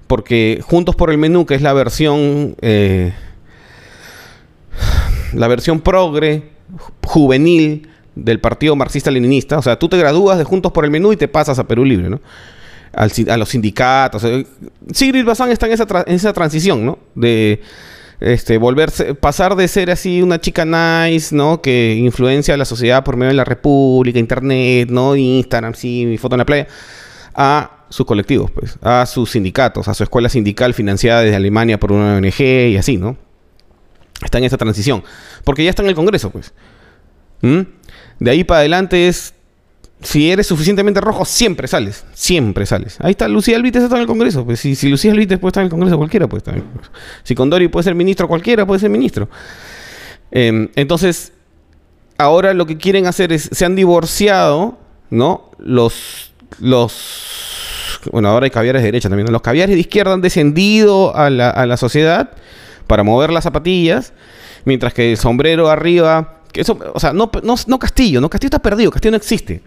Porque 0.08 0.64
Juntos 0.66 0.96
por 0.96 1.12
el 1.12 1.20
Menú, 1.20 1.46
que 1.46 1.54
es 1.54 1.62
la 1.62 1.74
versión, 1.74 2.56
eh, 2.62 3.14
la 5.34 5.48
versión 5.48 5.82
progre, 5.82 6.50
juvenil 7.04 7.91
del 8.24 8.40
Partido 8.40 8.76
Marxista-Leninista, 8.76 9.58
o 9.58 9.62
sea, 9.62 9.78
tú 9.78 9.90
te 9.90 9.98
gradúas 9.98 10.38
de 10.38 10.44
Juntos 10.44 10.72
por 10.72 10.86
el 10.86 10.92
Menú 10.92 11.14
y 11.14 11.18
te 11.18 11.28
pasas 11.28 11.60
a 11.60 11.68
Perú 11.68 11.86
Libre, 11.86 12.10
¿no? 12.10 12.22
a 12.94 13.38
los 13.38 13.50
sindicatos. 13.50 14.26
Sigrid 14.92 15.26
Bazán 15.26 15.50
está 15.50 15.66
en 15.66 15.74
esa, 15.74 15.86
en 16.06 16.14
esa 16.14 16.34
transición, 16.34 16.86
¿no? 16.86 17.00
De 17.16 17.62
este, 18.20 18.58
volverse, 18.58 19.16
pasar 19.16 19.56
de 19.56 19.68
ser 19.68 19.90
así 19.92 20.22
una 20.22 20.40
chica 20.40 20.66
nice, 20.66 21.34
¿no? 21.36 21.62
Que 21.62 21.96
influencia 21.96 22.54
a 22.54 22.58
la 22.58 22.66
sociedad 22.66 23.04
por 23.04 23.18
medio 23.18 23.30
de 23.30 23.36
la 23.36 23.46
república, 23.46 24.20
internet, 24.20 24.90
¿no? 24.90 25.16
Instagram, 25.16 25.74
sí, 25.74 26.06
mi 26.06 26.18
foto 26.18 26.36
en 26.36 26.40
la 26.40 26.46
playa, 26.46 26.68
a 27.34 27.86
sus 27.90 28.06
colectivos, 28.06 28.52
pues, 28.52 28.78
a 28.82 29.06
sus 29.06 29.32
sindicatos, 29.32 29.88
a 29.88 29.94
su 29.94 30.04
escuela 30.04 30.30
sindical 30.30 30.74
financiada 30.74 31.22
desde 31.22 31.36
Alemania 31.36 31.80
por 31.80 31.92
una 31.92 32.18
ONG 32.18 32.42
y 32.42 32.78
así, 32.78 32.98
¿no? 32.98 33.18
Está 34.24 34.38
en 34.38 34.44
esa 34.44 34.58
transición. 34.58 35.04
Porque 35.44 35.64
ya 35.64 35.72
está 35.72 35.82
en 35.82 35.90
el 35.90 35.96
Congreso, 35.96 36.30
pues. 36.30 36.54
¿Mm? 37.42 37.62
De 38.20 38.32
ahí 38.32 38.44
para 38.44 38.60
adelante 38.60 39.08
es 39.08 39.34
si 40.02 40.32
eres 40.32 40.48
suficientemente 40.48 41.00
rojo, 41.00 41.26
siempre 41.26 41.68
sales. 41.68 42.06
Siempre 42.14 42.66
sales. 42.66 42.98
Ahí 43.02 43.12
está, 43.12 43.28
Lucía 43.28 43.56
Alvites 43.56 43.84
está 43.84 43.96
en 43.96 44.02
el 44.02 44.08
Congreso. 44.08 44.46
Pues 44.46 44.60
si, 44.60 44.76
si 44.76 44.90
Lucía 44.90 45.12
Alvites 45.12 45.38
puede 45.38 45.50
estar 45.50 45.62
en 45.62 45.66
el 45.66 45.72
Congreso, 45.72 45.98
cualquiera 45.98 46.28
puede 46.28 46.40
estar 46.40 46.56
en 46.56 46.62
el 46.62 46.66
Congreso. 46.66 46.92
Si 47.24 47.36
Condori 47.36 47.68
puede 47.68 47.84
ser 47.84 47.96
ministro, 47.96 48.28
cualquiera 48.28 48.66
puede 48.66 48.80
ser 48.80 48.90
ministro. 48.90 49.30
Em, 50.32 50.70
entonces, 50.76 51.34
ahora 52.18 52.54
lo 52.54 52.66
que 52.66 52.78
quieren 52.78 53.06
hacer 53.06 53.32
es, 53.32 53.50
se 53.52 53.64
han 53.64 53.76
divorciado, 53.76 54.80
¿no? 55.12 55.52
Los, 55.60 56.34
los, 56.60 58.00
bueno, 58.12 58.30
ahora 58.30 58.46
hay 58.46 58.52
caviares 58.52 58.82
de 58.82 58.88
derecha 58.88 59.10
también, 59.10 59.32
Los 59.32 59.42
caviares 59.42 59.76
de 59.76 59.82
izquierda 59.82 60.14
han 60.14 60.22
descendido 60.22 61.16
a 61.16 61.30
la, 61.30 61.50
a 61.52 61.66
la 61.68 61.78
sociedad 61.78 62.32
para 62.88 63.04
mover 63.04 63.32
las 63.32 63.44
zapatillas, 63.44 64.14
mientras 64.66 64.94
que 64.94 65.12
el 65.12 65.18
sombrero 65.18 65.70
arriba, 65.70 66.41
eso, 66.54 66.78
o 66.94 67.00
sea, 67.00 67.14
no, 67.14 67.32
no, 67.44 67.56
no 67.66 67.80
Castillo, 67.80 68.20
no 68.20 68.30
Castillo 68.30 68.48
está 68.48 68.60
perdido, 68.60 68.92
Castillo 68.92 69.12
no 69.12 69.18
existe 69.18 69.62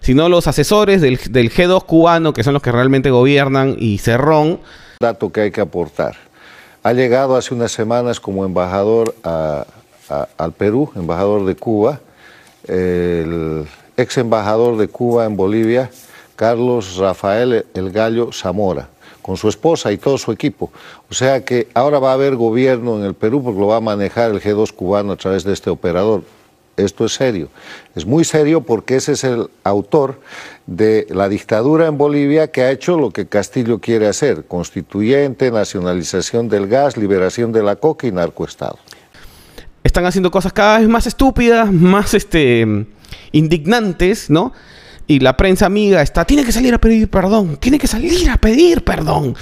sino 0.00 0.28
los 0.28 0.46
asesores 0.46 1.00
del, 1.00 1.18
G2 1.18 1.84
cubano, 1.84 2.32
que 2.32 2.44
son 2.44 2.54
los 2.54 2.62
que 2.62 2.72
realmente 2.72 3.10
gobiernan, 3.10 3.76
y 3.78 3.98
Cerrón. 3.98 4.60
Dato 5.00 5.32
que 5.32 5.42
hay 5.42 5.50
que 5.50 5.60
aportar. 5.60 6.16
Ha 6.82 6.92
llegado 6.92 7.36
hace 7.36 7.54
unas 7.54 7.72
semanas 7.72 8.20
como 8.20 8.44
embajador 8.44 9.14
al 9.22 10.52
Perú, 10.56 10.90
embajador 10.94 11.44
de 11.44 11.56
Cuba, 11.56 12.00
el 12.66 13.66
ex 13.96 14.18
embajador 14.18 14.76
de 14.76 14.88
Cuba 14.88 15.24
en 15.24 15.36
Bolivia, 15.36 15.90
Carlos 16.36 16.96
Rafael 16.96 17.66
El 17.74 17.90
Gallo 17.90 18.30
Zamora, 18.32 18.88
con 19.28 19.36
su 19.36 19.50
esposa 19.50 19.92
y 19.92 19.98
todo 19.98 20.16
su 20.16 20.32
equipo. 20.32 20.72
O 21.10 21.12
sea 21.12 21.44
que 21.44 21.68
ahora 21.74 21.98
va 21.98 22.12
a 22.12 22.14
haber 22.14 22.34
gobierno 22.34 22.96
en 22.96 23.04
el 23.04 23.12
Perú 23.12 23.42
porque 23.44 23.60
lo 23.60 23.66
va 23.66 23.76
a 23.76 23.80
manejar 23.80 24.30
el 24.30 24.40
G2 24.40 24.72
cubano 24.72 25.12
a 25.12 25.16
través 25.16 25.44
de 25.44 25.52
este 25.52 25.68
operador 25.68 26.22
esto 26.78 27.04
es 27.04 27.12
serio. 27.12 27.48
Es 27.94 28.06
muy 28.06 28.24
serio 28.24 28.62
porque 28.62 28.96
ese 28.96 29.12
es 29.12 29.24
el 29.24 29.50
autor 29.64 30.20
de 30.66 31.06
la 31.10 31.28
dictadura 31.28 31.88
en 31.88 31.98
Bolivia 31.98 32.50
que 32.50 32.62
ha 32.62 32.70
hecho 32.70 32.96
lo 32.96 33.10
que 33.10 33.26
Castillo 33.26 33.80
quiere 33.80 34.06
hacer, 34.06 34.44
constituyente, 34.46 35.50
nacionalización 35.50 36.48
del 36.48 36.68
gas, 36.68 36.96
liberación 36.96 37.52
de 37.52 37.62
la 37.62 37.76
coca 37.76 38.06
y 38.06 38.12
narcoestado. 38.12 38.78
Están 39.84 40.06
haciendo 40.06 40.30
cosas 40.30 40.52
cada 40.52 40.78
vez 40.78 40.88
más 40.88 41.06
estúpidas, 41.06 41.70
más 41.70 42.14
este, 42.14 42.86
indignantes, 43.32 44.30
¿no? 44.30 44.54
Y 45.10 45.20
la 45.20 45.38
prensa 45.38 45.64
amiga 45.64 46.02
está, 46.02 46.26
tiene 46.26 46.44
que 46.44 46.52
salir 46.52 46.74
a 46.74 46.78
pedir 46.78 47.08
perdón, 47.08 47.56
tiene 47.56 47.78
que 47.78 47.86
salir 47.86 48.28
a 48.28 48.36
pedir 48.36 48.84
perdón. 48.84 49.34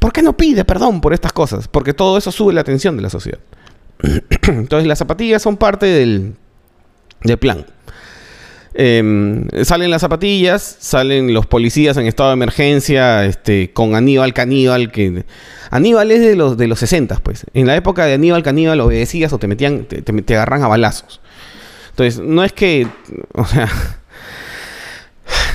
¿Por 0.00 0.12
qué 0.12 0.20
no 0.20 0.36
pide 0.36 0.64
perdón 0.64 1.00
por 1.00 1.14
estas 1.14 1.32
cosas? 1.32 1.68
Porque 1.68 1.94
todo 1.94 2.18
eso 2.18 2.32
sube 2.32 2.52
la 2.52 2.60
atención 2.60 2.96
de 2.96 3.02
la 3.02 3.08
sociedad. 3.08 3.38
Entonces 4.48 4.86
las 4.88 4.98
zapatillas 4.98 5.40
son 5.40 5.56
parte 5.56 5.86
del, 5.86 6.34
de 7.22 7.36
plan. 7.36 7.64
Em, 8.74 9.46
salen 9.64 9.90
las 9.90 10.00
zapatillas, 10.00 10.76
salen 10.80 11.32
los 11.32 11.46
policías 11.46 11.96
en 11.98 12.06
estado 12.06 12.30
de 12.30 12.34
emergencia, 12.34 13.24
este, 13.24 13.70
con 13.72 13.94
Aníbal 13.94 14.32
Caníbal, 14.32 14.90
que 14.90 15.24
Aníbal 15.70 16.10
es 16.10 16.20
de 16.20 16.34
los 16.34 16.56
de 16.56 16.66
los 16.66 16.78
60, 16.80 17.16
pues. 17.22 17.46
En 17.54 17.66
la 17.68 17.76
época 17.76 18.06
de 18.06 18.14
Aníbal 18.14 18.42
Caníbal 18.42 18.80
obedecías 18.80 19.32
o 19.32 19.38
te 19.38 19.46
metían, 19.46 19.84
te, 19.84 20.02
te, 20.02 20.34
agarran 20.34 20.62
a 20.62 20.68
balazos. 20.68 21.20
Entonces, 21.90 22.20
no 22.20 22.42
es 22.42 22.52
que, 22.52 22.88
o 23.34 23.44
sea, 23.44 23.68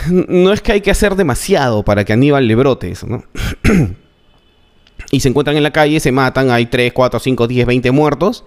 no 0.28 0.54
es 0.54 0.62
que 0.62 0.72
hay 0.74 0.82
que 0.82 0.92
hacer 0.92 1.16
demasiado 1.16 1.84
para 1.84 2.06
que 2.06 2.14
Aníbal 2.14 2.48
le 2.48 2.56
brote 2.56 2.92
eso, 2.92 3.08
¿no? 3.08 3.24
y 5.12 5.20
se 5.20 5.30
encuentran 5.30 5.58
en 5.58 5.64
la 5.64 5.72
calle, 5.72 6.00
se 6.00 6.12
matan, 6.12 6.52
hay 6.52 6.66
3, 6.66 6.94
4, 6.94 7.20
5, 7.20 7.48
10, 7.48 7.66
20 7.68 7.92
muertos. 7.92 8.46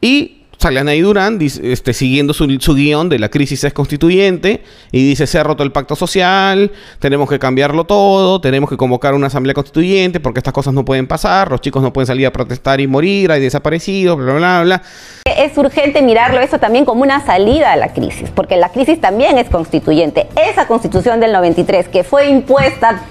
Y 0.00 0.39
sale 0.60 0.78
Anaí 0.78 1.00
Durán 1.00 1.38
este, 1.40 1.94
siguiendo 1.94 2.34
su, 2.34 2.46
guion 2.46 3.08
de 3.08 3.18
la 3.18 3.30
crisis 3.30 3.64
es 3.64 3.72
constituyente 3.72 4.62
y 4.92 5.02
dice 5.08 5.26
se 5.26 5.38
ha 5.38 5.42
roto 5.42 5.62
el 5.62 5.72
pacto 5.72 5.96
social, 5.96 6.70
tenemos 6.98 7.30
que 7.30 7.38
cambiarlo 7.38 7.84
todo, 7.84 8.42
tenemos 8.42 8.68
que 8.68 8.76
convocar 8.76 9.14
una 9.14 9.28
asamblea 9.28 9.54
constituyente 9.54 10.20
porque 10.20 10.40
estas 10.40 10.52
cosas 10.52 10.74
no 10.74 10.84
pueden 10.84 11.06
pasar, 11.06 11.50
los 11.50 11.62
chicos 11.62 11.82
no 11.82 11.94
pueden 11.94 12.06
salir 12.06 12.26
a 12.26 12.32
protestar 12.32 12.78
y 12.80 12.86
morir, 12.86 13.32
hay 13.32 13.40
desaparecidos, 13.40 14.18
bla, 14.18 14.34
bla, 14.34 14.62
bla. 14.62 14.82
Es 15.24 15.56
urgente 15.56 16.02
mirarlo 16.02 16.40
eso 16.40 16.58
también 16.58 16.84
como 16.84 17.02
una 17.02 17.24
salida 17.24 17.72
a 17.72 17.76
la 17.76 17.94
crisis, 17.94 18.28
porque 18.34 18.56
la 18.58 18.68
crisis 18.68 19.00
también 19.00 19.38
es 19.38 19.48
constituyente. 19.48 20.26
Esa 20.36 20.66
constitución 20.66 21.20
del 21.20 21.32
93 21.32 21.88
que 21.88 22.04
fue 22.04 22.28
impuesta 22.28 23.02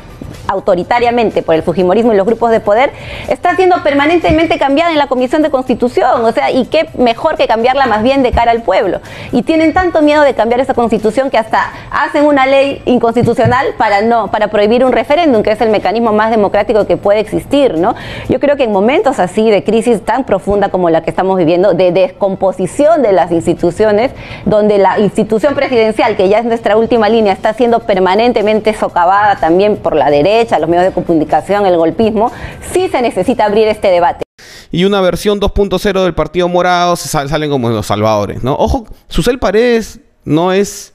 autoritariamente 0.47 1.41
por 1.41 1.55
el 1.55 1.63
Fujimorismo 1.63 2.13
y 2.13 2.15
los 2.15 2.25
grupos 2.25 2.51
de 2.51 2.59
poder, 2.59 2.91
está 3.27 3.55
siendo 3.55 3.81
permanentemente 3.83 4.57
cambiada 4.57 4.91
en 4.91 4.97
la 4.97 5.07
Comisión 5.07 5.41
de 5.41 5.49
Constitución. 5.49 6.23
O 6.25 6.31
sea, 6.31 6.51
y 6.51 6.65
qué 6.65 6.89
mejor 6.97 7.35
que 7.35 7.47
cambiarla 7.47 7.85
más 7.85 8.03
bien 8.03 8.23
de 8.23 8.31
cara 8.31 8.51
al 8.51 8.61
pueblo. 8.61 9.01
Y 9.31 9.43
tienen 9.43 9.73
tanto 9.73 10.01
miedo 10.01 10.23
de 10.23 10.33
cambiar 10.33 10.59
esa 10.59 10.73
constitución 10.73 11.29
que 11.29 11.37
hasta 11.37 11.71
hacen 11.91 12.25
una 12.25 12.45
ley 12.45 12.81
inconstitucional 12.85 13.67
para 13.77 14.01
no, 14.01 14.31
para 14.31 14.47
prohibir 14.49 14.83
un 14.85 14.91
referéndum, 14.91 15.43
que 15.43 15.51
es 15.51 15.61
el 15.61 15.69
mecanismo 15.69 16.11
más 16.11 16.31
democrático 16.31 16.85
que 16.85 16.97
puede 16.97 17.19
existir, 17.19 17.77
¿no? 17.77 17.95
Yo 18.27 18.39
creo 18.39 18.55
que 18.55 18.63
en 18.63 18.71
momentos 18.71 19.19
así 19.19 19.49
de 19.49 19.63
crisis 19.63 20.01
tan 20.03 20.23
profunda 20.23 20.69
como 20.69 20.89
la 20.89 21.01
que 21.01 21.09
estamos 21.09 21.37
viviendo, 21.37 21.73
de 21.73 21.91
descomposición 21.91 23.01
de 23.01 23.11
las 23.11 23.31
instituciones, 23.31 24.11
donde 24.45 24.77
la 24.77 24.99
institución 24.99 25.55
presidencial, 25.55 26.15
que 26.15 26.29
ya 26.29 26.39
es 26.39 26.45
nuestra 26.45 26.77
última 26.77 27.09
línea, 27.09 27.33
está 27.33 27.53
siendo 27.53 27.79
permanentemente 27.79 28.73
socavada 28.73 29.35
también 29.37 29.77
por 29.77 29.95
la 29.95 30.09
derecha, 30.09 30.38
los 30.59 30.69
medios 30.69 30.85
de 30.85 30.91
comunicación, 30.91 31.65
el 31.65 31.77
golpismo, 31.77 32.31
sí 32.71 32.87
se 32.89 33.01
necesita 33.01 33.45
abrir 33.45 33.67
este 33.67 33.89
debate. 33.89 34.23
Y 34.71 34.85
una 34.85 35.01
versión 35.01 35.39
2.0 35.39 36.03
del 36.03 36.13
Partido 36.13 36.47
Morado 36.47 36.95
se 36.95 37.07
salen 37.07 37.49
como 37.49 37.69
los 37.69 37.87
salvadores, 37.87 38.43
¿no? 38.43 38.55
Ojo, 38.55 38.85
Susel 39.07 39.39
Paredes 39.39 39.99
no 40.25 40.53
es 40.53 40.93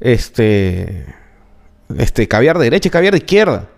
este 0.00 1.06
este 1.98 2.28
caviar 2.28 2.58
de 2.58 2.64
derecha, 2.64 2.90
caviar 2.90 3.12
de 3.12 3.18
izquierda. 3.18 3.68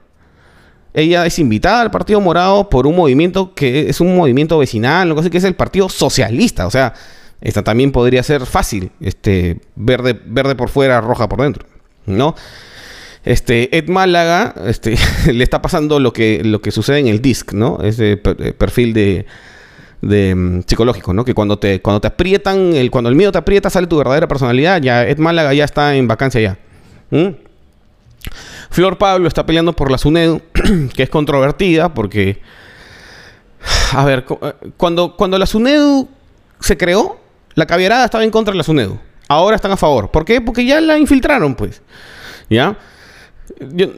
Ella 0.95 1.25
es 1.25 1.39
invitada 1.39 1.81
al 1.81 1.91
Partido 1.91 2.21
Morado 2.21 2.69
por 2.69 2.87
un 2.87 2.95
movimiento 2.95 3.55
que 3.55 3.89
es 3.89 4.01
un 4.01 4.15
movimiento 4.15 4.59
vecinal, 4.59 5.09
lo 5.09 5.17
que 5.17 5.39
es 5.39 5.45
el 5.45 5.55
Partido 5.55 5.89
Socialista. 5.89 6.67
O 6.67 6.71
sea, 6.71 6.93
esta 7.41 7.63
también 7.63 7.93
podría 7.93 8.23
ser 8.23 8.45
fácil, 8.45 8.93
este, 9.01 9.61
verde, 9.75 10.19
verde 10.25 10.55
por 10.55 10.69
fuera, 10.69 11.01
roja 11.01 11.29
por 11.29 11.41
dentro, 11.41 11.67
¿no? 12.07 12.35
Este, 13.25 13.77
Ed 13.77 13.89
Málaga, 13.89 14.55
este, 14.67 14.97
le 15.33 15.45
está 15.45 15.63
pasando 15.63 16.01
lo 16.01 16.13
que, 16.13 16.43
lo 16.45 16.61
que 16.61 16.71
sucede 16.71 16.99
en 16.99 17.07
el 17.07 17.23
DISC, 17.23 17.53
¿no? 17.53 17.79
Ese 17.83 18.13
eh, 18.13 18.53
perfil 18.53 18.93
de, 18.93 19.27
de 20.01 20.35
mm, 20.35 20.63
psicológico, 20.67 21.15
¿no? 21.15 21.25
Que 21.25 21.35
cuando 21.35 21.59
te, 21.59 21.81
cuando 21.81 22.01
te 22.01 22.09
aprietan, 22.09 22.75
el, 22.75 22.91
cuando 22.91 23.09
el 23.09 23.17
miedo 23.17 23.33
te 23.33 23.39
aprieta, 23.39 23.71
sale 23.71 23.87
tu 23.87 23.97
verdadera 23.97 24.27
personalidad, 24.29 24.83
ya 24.83 25.07
Ed 25.07 25.19
Málaga 25.19 25.55
ya 25.55 25.65
está 25.65 25.95
en 25.95 26.09
vacancia 26.09 26.41
ya. 26.41 26.59
Flor 28.71 28.99
Pablo 28.99 29.29
está 29.29 29.47
peleando 29.47 29.75
por 29.75 29.91
la 29.91 29.99
SUNEDU, 29.99 30.41
que 30.95 31.03
es 31.03 31.11
controvertida 31.11 31.95
porque, 31.95 32.41
a 33.93 34.05
ver, 34.05 34.25
eh, 34.29 34.53
cuando, 34.77 35.17
cuando 35.17 35.39
la 35.39 35.47
SUNEDU 35.47 36.09
se 36.59 36.77
creó, 36.77 37.21
la 37.55 37.67
caviarada 37.67 38.05
estaba 38.05 38.25
en 38.25 38.31
contra 38.31 38.53
de 38.53 38.59
la 38.59 38.65
SUNEDU. 38.65 38.99
Ahora 39.29 39.57
están 39.57 39.73
a 39.73 39.77
favor. 39.77 40.11
¿Por 40.11 40.25
qué? 40.25 40.41
Porque 40.41 40.65
ya 40.65 40.81
la 40.81 40.99
infiltraron, 40.99 41.55
pues. 41.55 41.83
¿Ya? 42.51 42.77
Yo, 43.73 43.89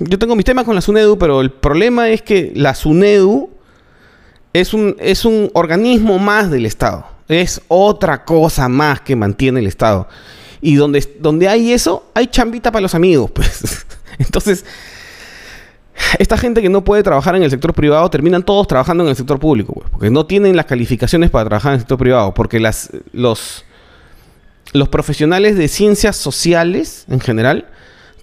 yo 0.00 0.18
tengo 0.18 0.36
mis 0.36 0.44
temas 0.44 0.64
con 0.64 0.74
la 0.74 0.80
SUNEDU, 0.80 1.18
pero 1.18 1.40
el 1.40 1.50
problema 1.50 2.08
es 2.08 2.22
que 2.22 2.52
la 2.54 2.74
SUNEDU 2.74 3.50
es 4.52 4.74
un, 4.74 4.96
es 4.98 5.24
un 5.24 5.50
organismo 5.54 6.18
más 6.18 6.50
del 6.50 6.66
Estado. 6.66 7.06
Es 7.28 7.60
otra 7.68 8.24
cosa 8.24 8.68
más 8.68 9.00
que 9.00 9.16
mantiene 9.16 9.60
el 9.60 9.66
Estado. 9.66 10.08
Y 10.60 10.76
donde, 10.76 11.06
donde 11.20 11.48
hay 11.48 11.72
eso, 11.72 12.10
hay 12.14 12.28
chambita 12.28 12.72
para 12.72 12.82
los 12.82 12.94
amigos, 12.94 13.30
pues. 13.32 13.86
Entonces, 14.18 14.64
esta 16.18 16.36
gente 16.36 16.62
que 16.62 16.68
no 16.68 16.84
puede 16.84 17.02
trabajar 17.02 17.36
en 17.36 17.42
el 17.42 17.50
sector 17.50 17.74
privado 17.74 18.08
terminan 18.10 18.42
todos 18.42 18.66
trabajando 18.66 19.04
en 19.04 19.10
el 19.10 19.16
sector 19.16 19.38
público, 19.38 19.74
pues, 19.74 19.90
porque 19.90 20.10
no 20.10 20.26
tienen 20.26 20.56
las 20.56 20.66
calificaciones 20.66 21.30
para 21.30 21.46
trabajar 21.46 21.72
en 21.72 21.74
el 21.74 21.80
sector 21.80 21.98
privado, 21.98 22.34
porque 22.34 22.60
las, 22.60 22.90
los, 23.12 23.64
los 24.72 24.88
profesionales 24.88 25.56
de 25.56 25.68
ciencias 25.68 26.16
sociales 26.16 27.04
en 27.08 27.20
general 27.20 27.66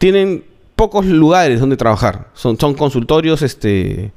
tienen 0.03 0.43
pocos 0.75 1.05
lugares 1.05 1.62
donde 1.62 1.77
trabajar. 1.77 2.27
Son, 2.33 2.57
consultorios, 2.57 3.41
este, 3.41 4.12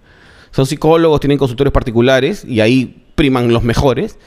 son 0.50 0.66
psicólogos, 0.66 1.20
tienen 1.20 1.38
consultorios 1.38 1.72
particulares 1.72 2.44
y 2.44 2.58
ahí 2.58 3.04
priman 3.14 3.52
los 3.52 3.62
mejores. 3.62 4.18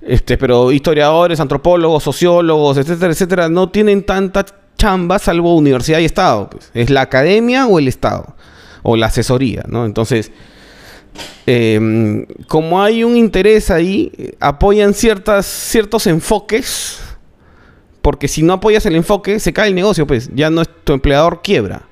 Este, 0.00 0.38
pero 0.38 0.72
historiadores, 0.72 1.38
antropólogos, 1.38 2.02
sociólogos, 2.02 2.78
etcétera, 2.78 3.12
etcétera, 3.12 3.48
no 3.50 3.68
tienen 3.68 4.04
tanta 4.04 4.46
chamba 4.78 5.18
salvo 5.18 5.54
universidad 5.54 5.98
y 5.98 6.06
Estado. 6.06 6.48
Pues. 6.48 6.70
Es 6.72 6.88
la 6.88 7.02
academia 7.02 7.66
o 7.66 7.78
el 7.78 7.86
Estado, 7.86 8.34
o 8.82 8.96
la 8.96 9.08
asesoría, 9.08 9.64
¿no? 9.68 9.84
Entonces, 9.84 10.32
em, 11.44 12.24
como 12.48 12.82
hay 12.82 13.04
un 13.04 13.18
interés 13.18 13.70
ahí, 13.70 14.34
apoyan 14.40 14.94
ciertas, 14.94 15.44
ciertos 15.44 16.06
enfoques, 16.06 17.00
porque 18.02 18.28
si 18.28 18.42
no 18.42 18.54
apoyas 18.54 18.86
el 18.86 18.96
enfoque, 18.96 19.40
se 19.40 19.52
cae 19.52 19.68
el 19.68 19.74
negocio, 19.74 20.06
pues 20.06 20.30
ya 20.34 20.50
no 20.50 20.62
es 20.62 20.68
tu 20.84 20.92
empleador 20.92 21.42
quiebra. 21.42 21.82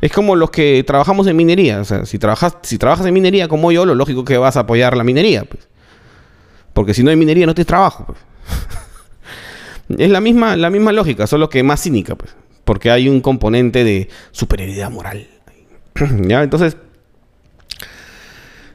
Es 0.00 0.12
como 0.12 0.36
los 0.36 0.50
que 0.50 0.82
trabajamos 0.84 1.26
en 1.26 1.36
minería. 1.36 1.80
O 1.80 1.84
sea, 1.84 2.06
si 2.06 2.18
trabajas, 2.18 2.56
si 2.62 2.78
trabajas 2.78 3.06
en 3.06 3.14
minería 3.14 3.48
como 3.48 3.72
yo, 3.72 3.84
lo 3.84 3.94
lógico 3.94 4.20
es 4.20 4.26
que 4.26 4.38
vas 4.38 4.56
a 4.56 4.60
apoyar 4.60 4.96
la 4.96 5.04
minería, 5.04 5.44
pues. 5.44 5.68
Porque 6.72 6.94
si 6.94 7.02
no 7.02 7.10
hay 7.10 7.16
minería, 7.16 7.46
no 7.46 7.54
tienes 7.54 7.66
trabajo. 7.66 8.06
Pues. 8.06 8.18
es 10.00 10.10
la 10.10 10.20
misma, 10.20 10.56
la 10.56 10.70
misma 10.70 10.92
lógica, 10.92 11.26
solo 11.26 11.48
que 11.48 11.62
más 11.62 11.82
cínica, 11.82 12.14
pues. 12.14 12.34
Porque 12.64 12.90
hay 12.90 13.08
un 13.08 13.20
componente 13.20 13.82
de 13.82 14.08
superioridad 14.30 14.90
moral. 14.90 15.26
¿Ya? 16.20 16.42
Entonces, 16.42 16.76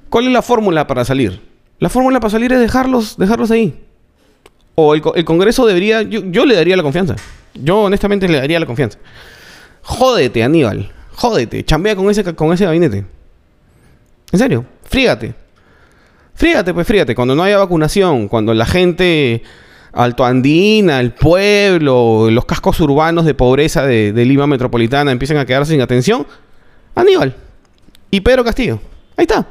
¿cuál 0.10 0.28
es 0.28 0.34
la 0.34 0.42
fórmula 0.42 0.88
para 0.88 1.06
salir? 1.06 1.42
La 1.80 1.90
fórmula 1.90 2.20
para 2.20 2.32
salir 2.32 2.52
es 2.52 2.60
dejarlos, 2.60 3.18
dejarlos 3.18 3.52
ahí. 3.52 3.80
O 4.76 4.96
el, 4.96 5.02
Congreso 5.26 5.66
debería, 5.66 6.02
yo, 6.02 6.46
le 6.46 6.56
daría 6.56 6.76
la 6.76 6.84
confianza. 6.84 7.16
Yo 7.54 7.82
honestamente 7.82 8.28
le 8.28 8.40
daría 8.40 8.60
la 8.60 8.66
confianza. 8.66 8.98
Jódete, 9.82 10.44
Aníbal. 10.44 10.92
Jódete. 11.16 11.64
Chambea 11.64 11.96
con 11.96 12.10
ese, 12.10 12.24
con 12.36 12.54
ese 12.54 12.66
gabinete. 12.66 13.06
En 14.32 14.40
serio. 14.40 14.66
Frígate. 14.84 15.36
Frígate, 16.34 16.74
pues 16.74 16.88
frígate. 16.88 17.14
Cuando 17.14 17.36
no 17.36 17.44
haya 17.44 17.58
vacunación, 17.58 18.28
cuando 18.28 18.54
la 18.54 18.66
gente 18.66 19.44
altoandina, 19.94 21.00
el 21.00 21.14
pueblo, 21.14 22.30
los 22.32 22.46
cascos 22.46 22.80
urbanos 22.80 23.26
de 23.26 23.36
pobreza 23.36 23.86
de, 23.86 24.12
Lima 24.26 24.48
Metropolitana 24.48 25.12
empiecen 25.12 25.38
a 25.38 25.46
quedarse 25.46 25.72
sin 25.72 25.82
atención, 25.82 26.26
Aníbal 26.96 27.36
y 28.10 28.22
Pedro 28.22 28.44
Castillo. 28.44 28.80
Ahí 29.16 29.24
está. 29.24 29.48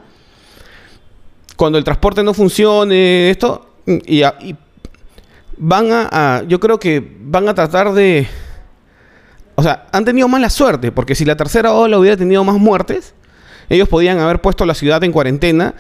Cuando 1.56 1.78
el 1.78 1.84
transporte 1.84 2.22
no 2.24 2.34
funcione, 2.34 3.30
esto, 3.30 3.76
y, 3.86 4.22
van 5.64 5.86
a, 5.92 6.42
yo 6.48 6.58
creo 6.58 6.80
que 6.80 7.16
van 7.20 7.48
a 7.48 7.54
tratar 7.54 7.92
de, 7.92 8.26
o 9.54 9.62
sea, 9.62 9.86
han 9.92 10.04
tenido 10.04 10.26
mala 10.26 10.50
suerte, 10.50 10.90
porque 10.90 11.14
si 11.14 11.24
la 11.24 11.36
tercera 11.36 11.72
ola 11.72 11.98
hubiera 11.98 12.16
tenido 12.16 12.42
más 12.42 12.56
muertes, 12.56 13.14
ellos 13.68 13.88
podían 13.88 14.18
haber 14.18 14.40
puesto 14.40 14.66
la 14.66 14.74
ciudad 14.74 15.04
en 15.04 15.12
cuarentena 15.12 15.74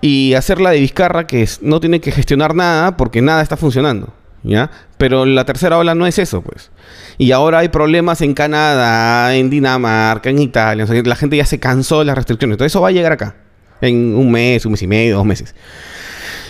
y 0.00 0.34
hacerla 0.34 0.70
de 0.70 0.78
Vizcarra 0.78 1.26
que 1.26 1.48
no 1.62 1.80
tiene 1.80 2.00
que 2.00 2.12
gestionar 2.12 2.54
nada 2.54 2.96
porque 2.96 3.20
nada 3.20 3.42
está 3.42 3.56
funcionando. 3.56 4.14
¿Ya? 4.44 4.72
Pero 4.98 5.24
la 5.24 5.44
tercera 5.44 5.78
ola 5.78 5.94
no 5.94 6.04
es 6.04 6.18
eso, 6.18 6.42
pues. 6.42 6.72
Y 7.16 7.30
ahora 7.30 7.58
hay 7.58 7.68
problemas 7.68 8.20
en 8.22 8.34
Canadá, 8.34 9.36
en 9.36 9.50
Dinamarca, 9.50 10.30
en 10.30 10.40
Italia. 10.40 10.84
la 11.04 11.16
gente 11.16 11.36
ya 11.36 11.46
se 11.46 11.60
cansó 11.60 12.00
de 12.00 12.06
las 12.06 12.16
restricciones. 12.16 12.56
Todo 12.56 12.66
eso 12.66 12.80
va 12.80 12.88
a 12.88 12.92
llegar 12.92 13.12
acá. 13.12 13.36
En 13.80 14.16
un 14.16 14.32
mes, 14.32 14.66
un 14.66 14.72
mes 14.72 14.82
y 14.82 14.88
medio, 14.88 15.16
dos 15.16 15.26
meses. 15.26 15.54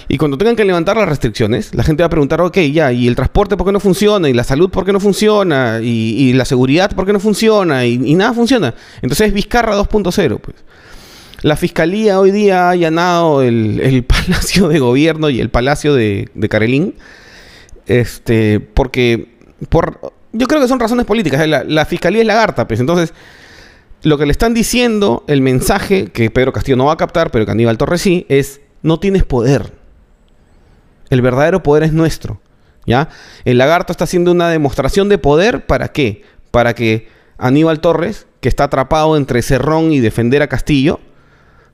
Y 0.08 0.18
cuando 0.18 0.38
tengan 0.38 0.56
que 0.56 0.64
levantar 0.64 0.96
las 0.96 1.08
restricciones, 1.08 1.74
la 1.74 1.82
gente 1.82 2.02
va 2.02 2.06
a 2.06 2.10
preguntar, 2.10 2.40
ok, 2.40 2.58
ya, 2.72 2.92
¿y 2.92 3.08
el 3.08 3.14
transporte 3.14 3.56
por 3.56 3.66
qué 3.66 3.72
no 3.72 3.80
funciona? 3.80 4.28
¿Y 4.28 4.32
la 4.32 4.44
salud 4.44 4.70
por 4.70 4.84
qué 4.84 4.92
no 4.92 5.00
funciona? 5.00 5.80
¿Y, 5.82 6.32
la 6.32 6.44
seguridad 6.44 6.90
por 6.94 7.06
qué 7.06 7.12
no 7.12 7.20
funciona? 7.20 7.86
Y, 7.86 7.98
nada 8.14 8.32
funciona. 8.32 8.74
Entonces 9.00 9.28
es 9.28 9.32
Vizcarra 9.32 9.76
2.0, 9.76 10.40
pues. 10.40 10.56
La 11.42 11.56
fiscalía 11.56 12.20
hoy 12.20 12.30
día 12.30 12.68
ha 12.68 12.70
allanado 12.70 13.42
el, 13.42 14.04
palacio 14.08 14.68
de 14.68 14.78
gobierno 14.78 15.28
y 15.30 15.40
el 15.40 15.50
palacio 15.50 15.94
de, 15.94 16.28
Carelín. 16.48 16.94
Este, 17.86 18.60
porque 18.60 19.36
por, 19.68 20.12
yo 20.32 20.46
creo 20.46 20.60
que 20.60 20.68
son 20.68 20.78
razones 20.78 21.04
políticas. 21.04 21.46
La, 21.48 21.64
la, 21.64 21.84
fiscalía 21.84 22.20
es 22.20 22.26
lagarta, 22.26 22.68
pues. 22.68 22.80
Entonces, 22.80 23.12
lo 24.02 24.18
que 24.18 24.26
le 24.26 24.32
están 24.32 24.54
diciendo, 24.54 25.24
el 25.26 25.40
mensaje 25.40 26.06
que 26.06 26.30
Pedro 26.30 26.52
Castillo 26.52 26.76
no 26.76 26.86
va 26.86 26.92
a 26.92 26.96
captar, 26.96 27.30
pero 27.30 27.44
que 27.44 27.52
Aníbal 27.52 27.78
Torres 27.78 28.00
sí, 28.00 28.26
es 28.28 28.60
no 28.82 28.98
tienes 28.98 29.24
poder. 29.24 29.81
El 31.12 31.20
verdadero 31.20 31.62
poder 31.62 31.82
es 31.82 31.92
nuestro. 31.92 32.40
¿Ya? 32.86 33.10
El 33.44 33.58
lagarto 33.58 33.92
está 33.92 34.04
haciendo 34.04 34.32
una 34.32 34.48
demostración 34.48 35.10
de 35.10 35.18
poder. 35.18 35.66
¿Para 35.66 35.88
qué? 35.88 36.22
Para 36.50 36.74
que 36.74 37.06
Aníbal 37.36 37.80
Torres, 37.80 38.26
que 38.40 38.48
está 38.48 38.64
atrapado 38.64 39.18
entre 39.18 39.42
Cerrón 39.42 39.92
y 39.92 40.00
defender 40.00 40.40
a 40.40 40.48
Castillo, 40.48 41.00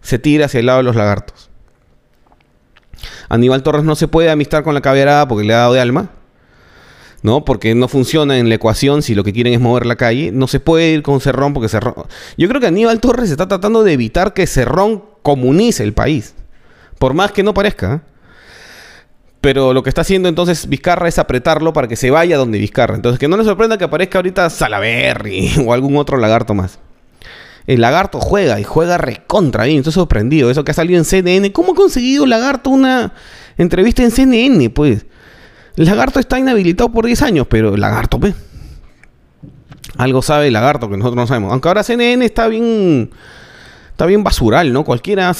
se 0.01 0.18
tira 0.18 0.46
hacia 0.46 0.59
el 0.59 0.66
lado 0.66 0.79
de 0.79 0.83
los 0.83 0.96
lagartos. 0.96 1.51
Aníbal 3.29 3.62
Torres 3.62 3.85
no 3.85 3.94
se 3.94 4.09
puede 4.09 4.29
amistar 4.29 4.64
con 4.64 4.74
la 4.74 4.81
caberada 4.81 5.29
porque 5.29 5.46
le 5.46 5.55
ha 5.55 5.59
dado 5.59 5.74
de 5.74 5.81
alma. 5.83 6.11
¿no? 7.22 7.44
Porque 7.44 7.77
no 7.77 7.87
funciona 7.87 8.38
en 8.38 8.48
la 8.48 8.57
ecuación 8.57 9.03
si 9.03 9.14
lo 9.14 9.22
que 9.22 9.33
quieren 9.33 9.53
es 9.53 9.61
mover 9.61 9.87
la 9.87 9.94
calle. 9.94 10.33
No 10.33 10.48
se 10.48 10.59
puede 10.59 10.90
ir 10.90 11.05
con 11.05 11.20
Cerrón 11.20 11.55
porque 11.55 11.68
Cerrón... 11.68 11.94
Yo 12.37 12.48
creo 12.48 12.61
que 12.61 12.66
Aníbal 12.66 12.98
Torres 12.98 13.31
está 13.31 13.46
tratando 13.46 13.85
de 13.85 13.92
evitar 13.92 14.35
que 14.35 14.48
Cerrón 14.48 15.05
comunice 15.22 15.85
el 15.85 15.92
país. 15.92 16.35
Por 16.98 17.14
más 17.14 17.31
que 17.31 17.44
no 17.44 17.55
parezca. 17.55 17.94
¿eh? 17.94 18.17
Pero 19.49 19.73
lo 19.73 19.83
que 19.83 19.89
está 19.89 20.03
haciendo 20.03 20.29
entonces 20.29 20.69
Vizcarra 20.69 21.09
es 21.09 21.19
apretarlo 21.19 21.73
para 21.73 21.89
que 21.89 21.97
se 21.97 22.11
vaya 22.11 22.37
donde 22.37 22.59
Vizcarra. 22.59 22.95
Entonces 22.97 23.19
que 23.19 23.29
no 23.29 23.39
le 23.39 23.45
sorprenda 23.45 23.79
que 23.79 23.85
aparezca 23.85 24.19
ahorita 24.19 24.51
Salaberry 24.51 25.53
o 25.67 25.73
algún 25.73 25.97
otro 25.97 26.19
lagarto 26.19 26.53
más. 26.53 26.79
El 27.67 27.81
lagarto 27.81 28.21
juega 28.21 28.61
y 28.61 28.65
juega 28.65 28.99
recontra 28.99 29.65
bien. 29.65 29.79
Estoy 29.79 29.95
sorprendido. 29.95 30.51
Eso 30.51 30.65
que 30.65 30.73
ha 30.73 30.75
salido 30.75 30.99
en 30.99 31.07
CNN. 31.07 31.51
¿Cómo 31.53 31.73
ha 31.73 31.75
conseguido 31.75 32.27
lagarto 32.27 32.69
una 32.69 33.15
entrevista 33.57 34.03
en 34.03 34.11
CNN? 34.11 34.69
Pues. 34.69 35.07
El 35.77 35.87
lagarto 35.87 36.21
está 36.21 36.39
inhabilitado 36.39 36.93
por 36.93 37.07
10 37.07 37.23
años, 37.23 37.47
pero 37.49 37.75
el 37.75 37.81
lagarto, 37.81 38.21
pues. 38.21 38.35
Algo 39.97 40.21
sabe 40.21 40.49
el 40.49 40.53
lagarto 40.53 40.91
que 40.91 40.99
nosotros 40.99 41.17
no 41.17 41.27
sabemos. 41.27 41.53
Aunque 41.53 41.69
ahora 41.69 41.83
CNN 41.83 42.23
está 42.23 42.49
bien. 42.49 43.09
Está 43.93 44.05
bien 44.05 44.23
basural, 44.23 44.75
¿no? 44.75 44.85
Cualquiera. 44.85 45.33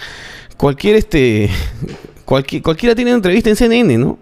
Cualquier 0.56 0.94
este. 0.94 1.50
Cualquiera 2.28 2.94
tiene 2.94 3.10
una 3.12 3.16
entrevista 3.16 3.48
en 3.48 3.56
CNN, 3.56 3.98
¿no? 3.98 4.18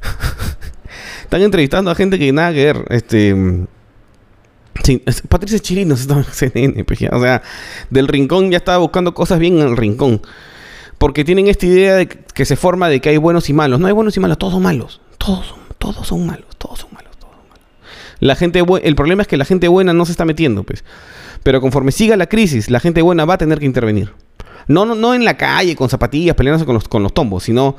Están 1.22 1.42
entrevistando 1.42 1.90
a 1.90 1.94
gente 1.94 2.18
que 2.18 2.32
nada 2.32 2.52
que 2.52 2.64
ver. 2.64 2.84
Este. 2.90 3.34
Patricia 5.28 5.58
Chirino 5.58 5.94
está 5.94 6.16
en 6.18 6.24
CNN, 6.24 6.84
pues 6.84 7.00
o 7.10 7.20
sea, 7.20 7.42
del 7.90 8.08
rincón 8.08 8.50
ya 8.50 8.58
estaba 8.58 8.78
buscando 8.78 9.12
cosas 9.12 9.38
bien 9.38 9.58
en 9.58 9.68
el 9.68 9.76
rincón. 9.76 10.22
Porque 10.96 11.24
tienen 11.24 11.48
esta 11.48 11.66
idea 11.66 11.96
de 11.96 12.08
que 12.08 12.44
se 12.44 12.56
forma 12.56 12.88
de 12.88 13.00
que 13.00 13.10
hay 13.10 13.16
buenos 13.18 13.50
y 13.50 13.52
malos. 13.52 13.80
No 13.80 13.88
hay 13.88 13.92
buenos 13.92 14.16
y 14.16 14.20
malos, 14.20 14.38
todos 14.38 14.54
son 14.54 14.62
malos. 14.62 15.00
Todos 15.18 15.46
son, 15.46 15.58
todos 15.78 16.06
son 16.06 16.26
malos, 16.26 16.46
todos 16.56 16.78
son 16.78 16.90
malos, 16.92 17.16
todos 17.18 17.34
son 17.34 17.48
malos. 17.48 17.64
La 18.20 18.36
gente 18.36 18.62
el 18.82 18.94
problema 18.94 19.22
es 19.22 19.28
que 19.28 19.36
la 19.36 19.44
gente 19.44 19.68
buena 19.68 19.92
no 19.92 20.06
se 20.06 20.12
está 20.12 20.24
metiendo, 20.24 20.62
pues. 20.62 20.84
Pero 21.42 21.60
conforme 21.60 21.92
siga 21.92 22.16
la 22.16 22.26
crisis, 22.26 22.70
la 22.70 22.80
gente 22.80 23.02
buena 23.02 23.24
va 23.24 23.34
a 23.34 23.38
tener 23.38 23.58
que 23.58 23.66
intervenir. 23.66 24.12
No, 24.66 24.84
no, 24.84 25.14
en 25.14 25.24
la 25.24 25.36
calle 25.36 25.76
con 25.76 25.88
zapatillas 25.88 26.34
peleándose 26.34 26.66
con 26.66 26.74
los, 26.74 26.88
con 26.88 27.02
los 27.02 27.14
tombos, 27.14 27.44
sino 27.44 27.76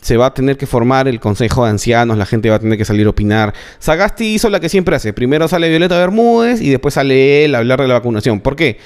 se 0.00 0.16
va 0.16 0.26
a 0.26 0.34
tener 0.34 0.56
que 0.56 0.66
formar 0.66 1.08
el 1.08 1.20
consejo 1.20 1.64
de 1.64 1.70
ancianos, 1.70 2.16
la 2.16 2.26
gente 2.26 2.50
va 2.50 2.56
a 2.56 2.58
tener 2.58 2.78
que 2.78 2.84
salir 2.84 3.06
a 3.06 3.10
opinar. 3.10 3.52
Sagasti 3.78 4.34
hizo 4.34 4.48
la 4.48 4.60
que 4.60 4.68
siempre 4.68 4.96
hace. 4.96 5.12
Primero 5.12 5.48
sale 5.48 5.68
Violeta 5.68 5.98
Bermúdez 5.98 6.60
y 6.60 6.70
después 6.70 6.94
sale 6.94 7.44
él 7.44 7.54
a 7.54 7.58
hablar 7.58 7.80
de 7.80 7.88
la 7.88 7.94
vacunación. 7.94 8.40
¿Por 8.40 8.56
qué? 8.56 8.78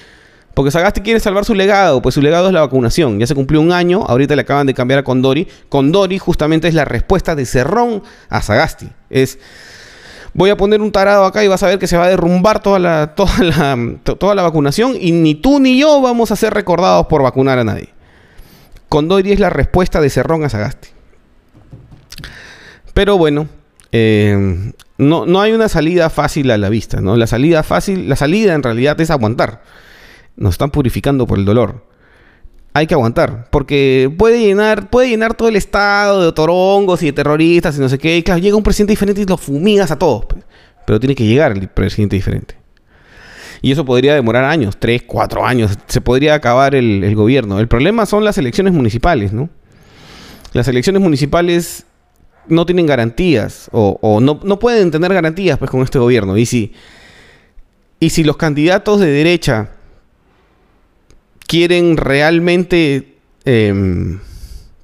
Porque 0.55 0.71
Sagasti 0.71 1.01
quiere 1.01 1.21
salvar 1.21 1.45
su 1.45 1.55
legado, 1.55 2.03
pues 2.03 2.15
su 2.15 2.21
legado 2.21 2.49
es 2.49 2.53
la 2.53 2.61
vacunación. 2.61 3.19
Ya 3.19 3.27
se 3.27 3.35
cumplió 3.35 3.61
un 3.61 3.73
año, 3.73 4.05
ahorita 4.07 4.37
le 4.37 4.43
acaban 4.43 4.67
de 4.67 4.75
cambiar 4.75 5.01
a 5.01 5.05
Condori. 5.05 5.49
Condori 5.69 6.19
justamente 6.19 6.69
es 6.69 6.75
la 6.75 6.85
respuesta 6.85 7.35
de 7.35 7.47
Cerrón 7.47 8.03
a 8.29 8.43
Sagasti. 8.43 8.89
Es 9.09 9.39
voy 10.35 10.51
a 10.51 10.57
poner 10.57 10.81
un 10.81 10.93
tarado 10.93 11.25
acá 11.25 11.45
y 11.45 11.49
vas 11.49 11.63
a 11.63 11.69
ver 11.69 11.79
que 11.79 11.87
se 11.87 11.97
va 11.97 12.05
a 12.05 12.09
derrumbar 12.09 12.63
toda 12.63 12.79
la, 12.79 13.15
toda 13.17 13.39
la, 13.39 13.79
toda 14.03 14.35
la 14.35 14.43
vacunación 14.43 14.97
y 14.99 15.13
ni 15.13 15.35
tú 15.35 15.61
ni 15.61 15.79
yo 15.79 16.01
vamos 16.01 16.31
a 16.31 16.37
ser 16.37 16.55
recordados 16.55 17.07
por 17.07 17.23
vacunar 17.23 17.59
a 17.59 17.65
nadie. 17.65 17.91
Condori 18.89 19.33
es 19.33 19.41
la 19.41 19.51
respuesta 19.51 20.01
de 20.01 20.11
Cerrón 20.11 20.45
a 20.45 20.49
Sagasti. 20.49 20.89
Pero 22.93 23.17
bueno, 23.17 23.49
eh, 23.91 24.73
no, 24.99 25.25
no 25.25 25.41
hay 25.41 25.53
una 25.53 25.69
salida 25.69 26.11
fácil 26.11 26.51
a 26.51 26.59
la 26.59 26.69
vista, 26.69 27.01
¿no? 27.01 27.17
La 27.17 27.27
salida 27.27 27.63
fácil, 27.63 28.09
la 28.09 28.17
salida 28.17 28.53
en 28.53 28.63
realidad 28.63 29.01
es 29.01 29.11
aguantar. 29.11 29.63
Nos 30.37 30.55
están 30.55 30.71
purificando 30.71 31.27
por 31.27 31.39
el 31.39 31.47
dolor 31.47 31.92
hay 32.75 32.87
que 32.87 32.95
aguantar. 32.95 33.49
Porque 33.51 34.13
puede 34.17 34.41
llenar, 34.41 34.91
puede 34.91 35.09
llenar 35.09 35.35
todo 35.35 35.49
el 35.49 35.57
estado 35.57 36.25
de 36.25 36.33
torongos 36.33 37.03
y 37.03 37.07
de 37.07 37.13
terroristas 37.13 37.77
y 37.77 37.81
no 37.81 37.89
sé 37.89 37.99
qué. 37.99 38.17
Y 38.17 38.23
claro, 38.23 38.41
llega 38.41 38.57
un 38.57 38.63
presidente 38.63 38.93
diferente 38.93 39.23
y 39.23 39.27
lo 39.27 39.37
fumigas 39.37 39.91
a 39.91 39.99
todos. 39.99 40.25
Pues. 40.27 40.45
Pero 40.87 41.01
tiene 41.01 41.15
que 41.15 41.25
llegar 41.25 41.53
el 41.53 41.69
presidente 41.69 42.17
diferente. 42.17 42.57
Y 43.61 43.71
eso 43.71 43.85
podría 43.85 44.15
demorar 44.15 44.45
años, 44.45 44.77
tres, 44.79 45.03
cuatro 45.07 45.47
años. 45.47 45.79
Se 45.87 46.01
podría 46.01 46.35
acabar 46.35 46.75
el, 46.75 47.15
gobierno. 47.15 47.61
El 47.61 47.69
problema 47.69 48.07
son 48.07 48.25
las 48.25 48.37
elecciones 48.37 48.73
municipales, 48.73 49.33
¿no? 49.33 49.49
Las 50.53 50.67
elecciones 50.67 51.01
municipales 51.01 51.87
no 52.49 52.67
tienen 52.67 52.87
garantías 52.87 53.69
o, 53.73 54.19
no, 54.21 54.41
no, 54.43 54.59
pueden 54.59 54.91
tener 54.91 55.15
garantías 55.15 55.59
pues 55.59 55.71
con 55.71 55.83
este 55.83 56.01
gobierno. 56.01 56.37
Y 56.37 56.45
si, 56.45 56.73
y 58.01 58.11
si 58.11 58.25
los 58.25 58.37
candidatos 58.37 58.99
de 58.99 59.07
derecha 59.07 59.71
quieren 61.53 61.99
realmente 61.99 63.19
em, 63.45 64.19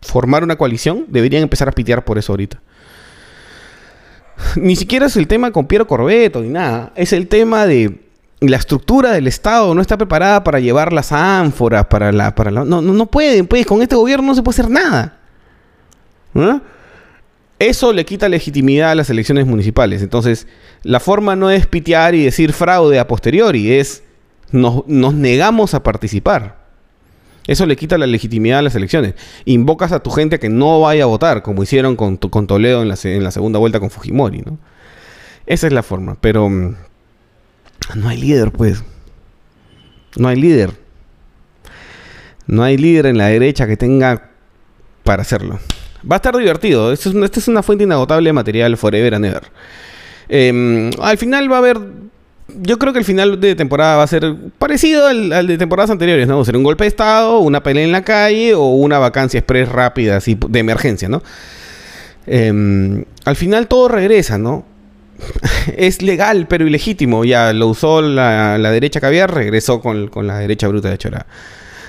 formar 0.02 0.44
una 0.44 0.56
coalición, 0.56 1.06
deberían 1.08 1.42
empezar 1.42 1.66
a 1.66 1.72
pitear 1.72 2.04
por 2.04 2.18
eso 2.18 2.34
ahorita. 2.34 2.60
Ni 4.56 4.76
siquiera 4.76 5.06
es 5.06 5.16
el 5.16 5.26
tema 5.26 5.50
con 5.50 5.66
Piero 5.66 5.86
Corbeto 5.86 6.42
ni 6.42 6.50
nada. 6.50 6.92
Es 6.94 7.14
el 7.14 7.26
tema 7.26 7.66
de 7.66 8.02
la 8.40 8.58
estructura 8.58 9.12
del 9.12 9.26
Estado 9.26 9.74
no 9.74 9.80
está 9.80 9.96
preparada 9.96 10.44
para 10.44 10.60
llevar 10.60 10.92
las 10.92 11.10
ánforas, 11.10 11.86
para 11.86 12.12
la... 12.12 12.34
Para 12.34 12.50
no, 12.50 12.66
no, 12.66 12.82
no 12.82 13.06
pueden, 13.06 13.46
pues 13.46 13.64
con 13.64 13.80
este 13.80 13.96
gobierno 13.96 14.26
no 14.26 14.34
se 14.34 14.42
puede 14.42 14.60
hacer 14.60 14.70
nada. 14.70 15.16
Eso 17.58 17.94
le 17.94 18.04
quita 18.04 18.28
legitimidad 18.28 18.90
a 18.90 18.94
las 18.94 19.08
elecciones 19.08 19.46
municipales. 19.46 20.02
Entonces, 20.02 20.46
la 20.82 21.00
forma 21.00 21.34
no 21.34 21.50
es 21.50 21.66
pitear 21.66 22.14
y 22.14 22.24
decir 22.24 22.52
fraude 22.52 22.98
a 22.98 23.08
posteriori, 23.08 23.72
es 23.72 24.02
nos, 24.52 24.86
nos 24.86 25.14
negamos 25.14 25.72
a 25.72 25.82
participar. 25.82 26.57
Eso 27.48 27.64
le 27.64 27.76
quita 27.76 27.96
la 27.96 28.06
legitimidad 28.06 28.58
a 28.58 28.62
las 28.62 28.74
elecciones. 28.74 29.14
Invocas 29.46 29.90
a 29.92 30.00
tu 30.00 30.10
gente 30.10 30.36
a 30.36 30.38
que 30.38 30.50
no 30.50 30.82
vaya 30.82 31.04
a 31.04 31.06
votar, 31.06 31.42
como 31.42 31.62
hicieron 31.62 31.96
con, 31.96 32.18
Toledo 32.18 32.82
en 32.82 32.88
la, 32.88 32.96
segunda 33.30 33.58
vuelta 33.58 33.80
con 33.80 33.90
Fujimori, 33.90 34.42
¿no? 34.42 34.58
Esa 35.46 35.66
es 35.66 35.72
la 35.72 35.82
forma, 35.82 36.18
pero 36.20 36.50
mm, 36.50 36.74
no 37.94 38.08
hay 38.08 38.18
líder, 38.18 38.52
pues. 38.52 38.84
No 40.16 40.28
hay 40.28 40.36
líder. 40.36 40.72
No 42.46 42.62
hay 42.64 42.76
líder 42.76 43.06
en 43.06 43.16
la 43.16 43.28
derecha 43.28 43.66
que 43.66 43.78
tenga 43.78 44.30
para 45.02 45.22
hacerlo. 45.22 45.58
Va 46.00 46.16
a 46.16 46.18
estar 46.18 46.36
divertido. 46.36 46.92
Esta 46.92 47.08
es 47.08 47.14
una, 47.14 47.26
es 47.26 47.48
una 47.48 47.62
fuente 47.62 47.84
inagotable 47.84 48.28
de 48.28 48.34
material 48.34 48.76
forever 48.76 49.14
and 49.14 49.24
ever. 49.24 49.42
Em, 50.28 50.90
al 51.00 51.16
final 51.16 51.50
va 51.50 51.56
a 51.56 51.58
haber 51.60 51.80
yo 52.48 52.78
creo 52.78 52.92
que 52.92 52.98
el 52.98 53.04
final 53.04 53.40
de 53.40 53.54
temporada 53.54 53.96
va 53.96 54.02
a 54.02 54.06
ser 54.06 54.34
parecido 54.58 55.06
al, 55.06 55.46
de 55.46 55.58
temporadas 55.58 55.90
anteriores, 55.90 56.26
¿no? 56.26 56.40
A 56.40 56.44
ser 56.44 56.56
un 56.56 56.62
golpe 56.62 56.84
de 56.84 56.88
estado, 56.88 57.38
una 57.40 57.62
pelea 57.62 57.84
en 57.84 57.92
la 57.92 58.02
calle 58.02 58.54
o 58.54 58.68
una 58.68 58.98
vacancia 58.98 59.38
express 59.38 59.68
rápida, 59.68 60.16
así, 60.16 60.38
de 60.48 60.58
emergencia, 60.58 61.08
¿no? 61.08 61.22
Em, 62.26 63.04
al 63.24 63.36
final 63.36 63.68
todo 63.68 63.88
regresa, 63.88 64.38
¿no? 64.38 64.64
es 65.76 66.02
legal, 66.02 66.46
pero 66.48 66.66
ilegítimo. 66.66 67.24
Ya 67.24 67.52
lo 67.52 67.68
usó 67.68 68.00
la, 68.02 68.58
derecha 68.70 69.00
caviar, 69.00 69.32
regresó 69.32 69.80
con, 69.80 70.10
la 70.26 70.38
derecha 70.38 70.68
bruta 70.68 70.90
de 70.90 70.98
Chora. 70.98 71.26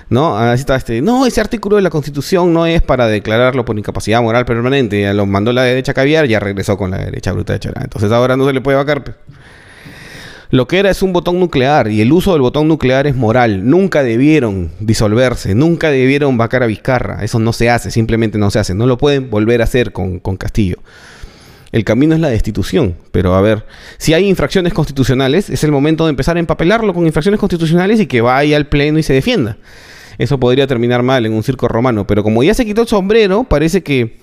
¿No? 0.10 0.36
Así 0.38 0.62
está 0.62 0.76
este. 0.76 1.02
No, 1.02 1.26
ese 1.28 1.40
artículo 1.40 1.76
de 1.76 1.84
la 1.84 1.92
Constitución 1.92 2.52
no 2.52 2.66
es 2.66 2.82
para 2.82 3.08
declararlo 3.08 3.64
por 3.64 3.78
incapacidad 3.78 4.22
moral 4.22 4.44
permanente. 4.44 5.02
Ya 5.02 5.14
lo 5.14 5.26
mandó 5.28 5.54
la 5.54 5.64
derecha 5.64 5.94
caviar, 5.94 6.26
ya 6.26 6.40
regresó 6.40 6.78
con 6.78 6.90
la 6.92 6.98
derecha 6.98 7.32
bruta 7.32 7.54
de 7.54 7.60
Chora. 7.60 7.82
Entonces 7.84 8.12
ahora 8.12 8.36
no 8.36 8.48
se 8.48 8.54
le 8.54 8.62
puede 8.62 8.78
vacar. 8.78 9.18
Lo 10.52 10.68
que 10.68 10.80
era 10.80 10.90
es 10.90 11.04
un 11.04 11.14
botón 11.14 11.40
nuclear 11.40 11.92
y 11.92 12.02
el 12.02 12.12
uso 12.12 12.34
del 12.34 12.42
botón 12.42 12.68
nuclear 12.68 13.06
es 13.06 13.16
moral. 13.16 13.70
Nunca 13.70 14.02
debieron 14.02 14.72
disolverse, 14.80 15.54
nunca 15.54 15.92
debieron 15.92 16.38
vacar 16.38 16.64
a 16.64 16.66
Vizcarra. 16.66 17.24
Eso 17.24 17.38
no 17.38 17.54
se 17.54 17.70
hace, 17.70 17.92
simplemente 17.92 18.40
no 18.40 18.50
se 18.50 18.58
hace. 18.58 18.74
No 18.74 18.88
lo 18.88 18.98
pueden 18.98 19.30
volver 19.30 19.62
a 19.62 19.66
hacer 19.66 19.92
con, 19.92 20.18
con 20.18 20.38
Castillo. 20.38 20.78
El 21.72 21.84
camino 21.84 22.16
es 22.16 22.20
la 22.20 22.30
destitución. 22.30 22.96
Pero 23.12 23.36
a 23.36 23.42
ver, 23.42 23.68
si 24.00 24.16
hay 24.16 24.28
infracciones 24.28 24.74
constitucionales, 24.74 25.52
es 25.52 25.64
el 25.64 25.72
momento 25.72 26.06
de 26.06 26.10
empezar 26.10 26.36
a 26.36 26.40
empapelarlo 26.40 26.96
con 26.96 27.06
infracciones 27.06 27.40
constitucionales 27.40 28.00
y 28.00 28.08
que 28.08 28.22
vaya 28.22 28.58
al 28.58 28.66
pleno 28.66 28.98
y 28.98 29.04
se 29.04 29.14
defienda. 29.14 29.58
Eso 30.18 30.40
podría 30.40 30.66
terminar 30.66 31.04
mal 31.04 31.28
en 31.28 31.34
un 31.34 31.44
circo 31.44 31.68
romano. 31.68 32.08
Pero 32.08 32.24
como 32.24 32.42
ya 32.42 32.56
se 32.56 32.66
quitó 32.66 32.82
el 32.82 32.88
sombrero, 32.88 33.44
parece 33.44 33.84
que 33.84 34.18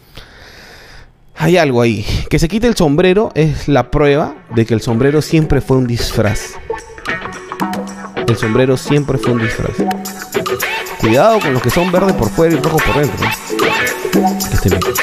hay 1.37 1.57
algo 1.57 1.83
ahí. 1.83 2.05
Que 2.29 2.39
se 2.39 2.49
quite 2.49 2.67
el 2.67 2.77
sombrero 2.77 3.31
es 3.35 3.69
la 3.69 3.91
prueba 3.91 4.35
de 4.55 4.67
que 4.67 4.75
el 4.75 4.81
sombrero 4.81 5.23
siempre 5.23 5.61
fue 5.61 5.77
un 5.77 5.87
disfraz. 5.87 6.55
El 8.27 8.37
sombrero 8.37 8.77
siempre 8.77 9.19
fue 9.19 9.33
un 9.33 9.43
disfraz. 9.43 9.77
Cuidado 10.99 11.39
con 11.41 11.53
los 11.53 11.63
que 11.63 11.71
son 11.71 11.93
verdes 11.93 12.15
por 12.15 12.29
fuera 12.31 12.55
y 12.55 12.59
rojos 12.59 12.83
por 12.83 13.01
dentro. 13.01 13.27
Estén 14.53 14.81
bien. 14.81 14.95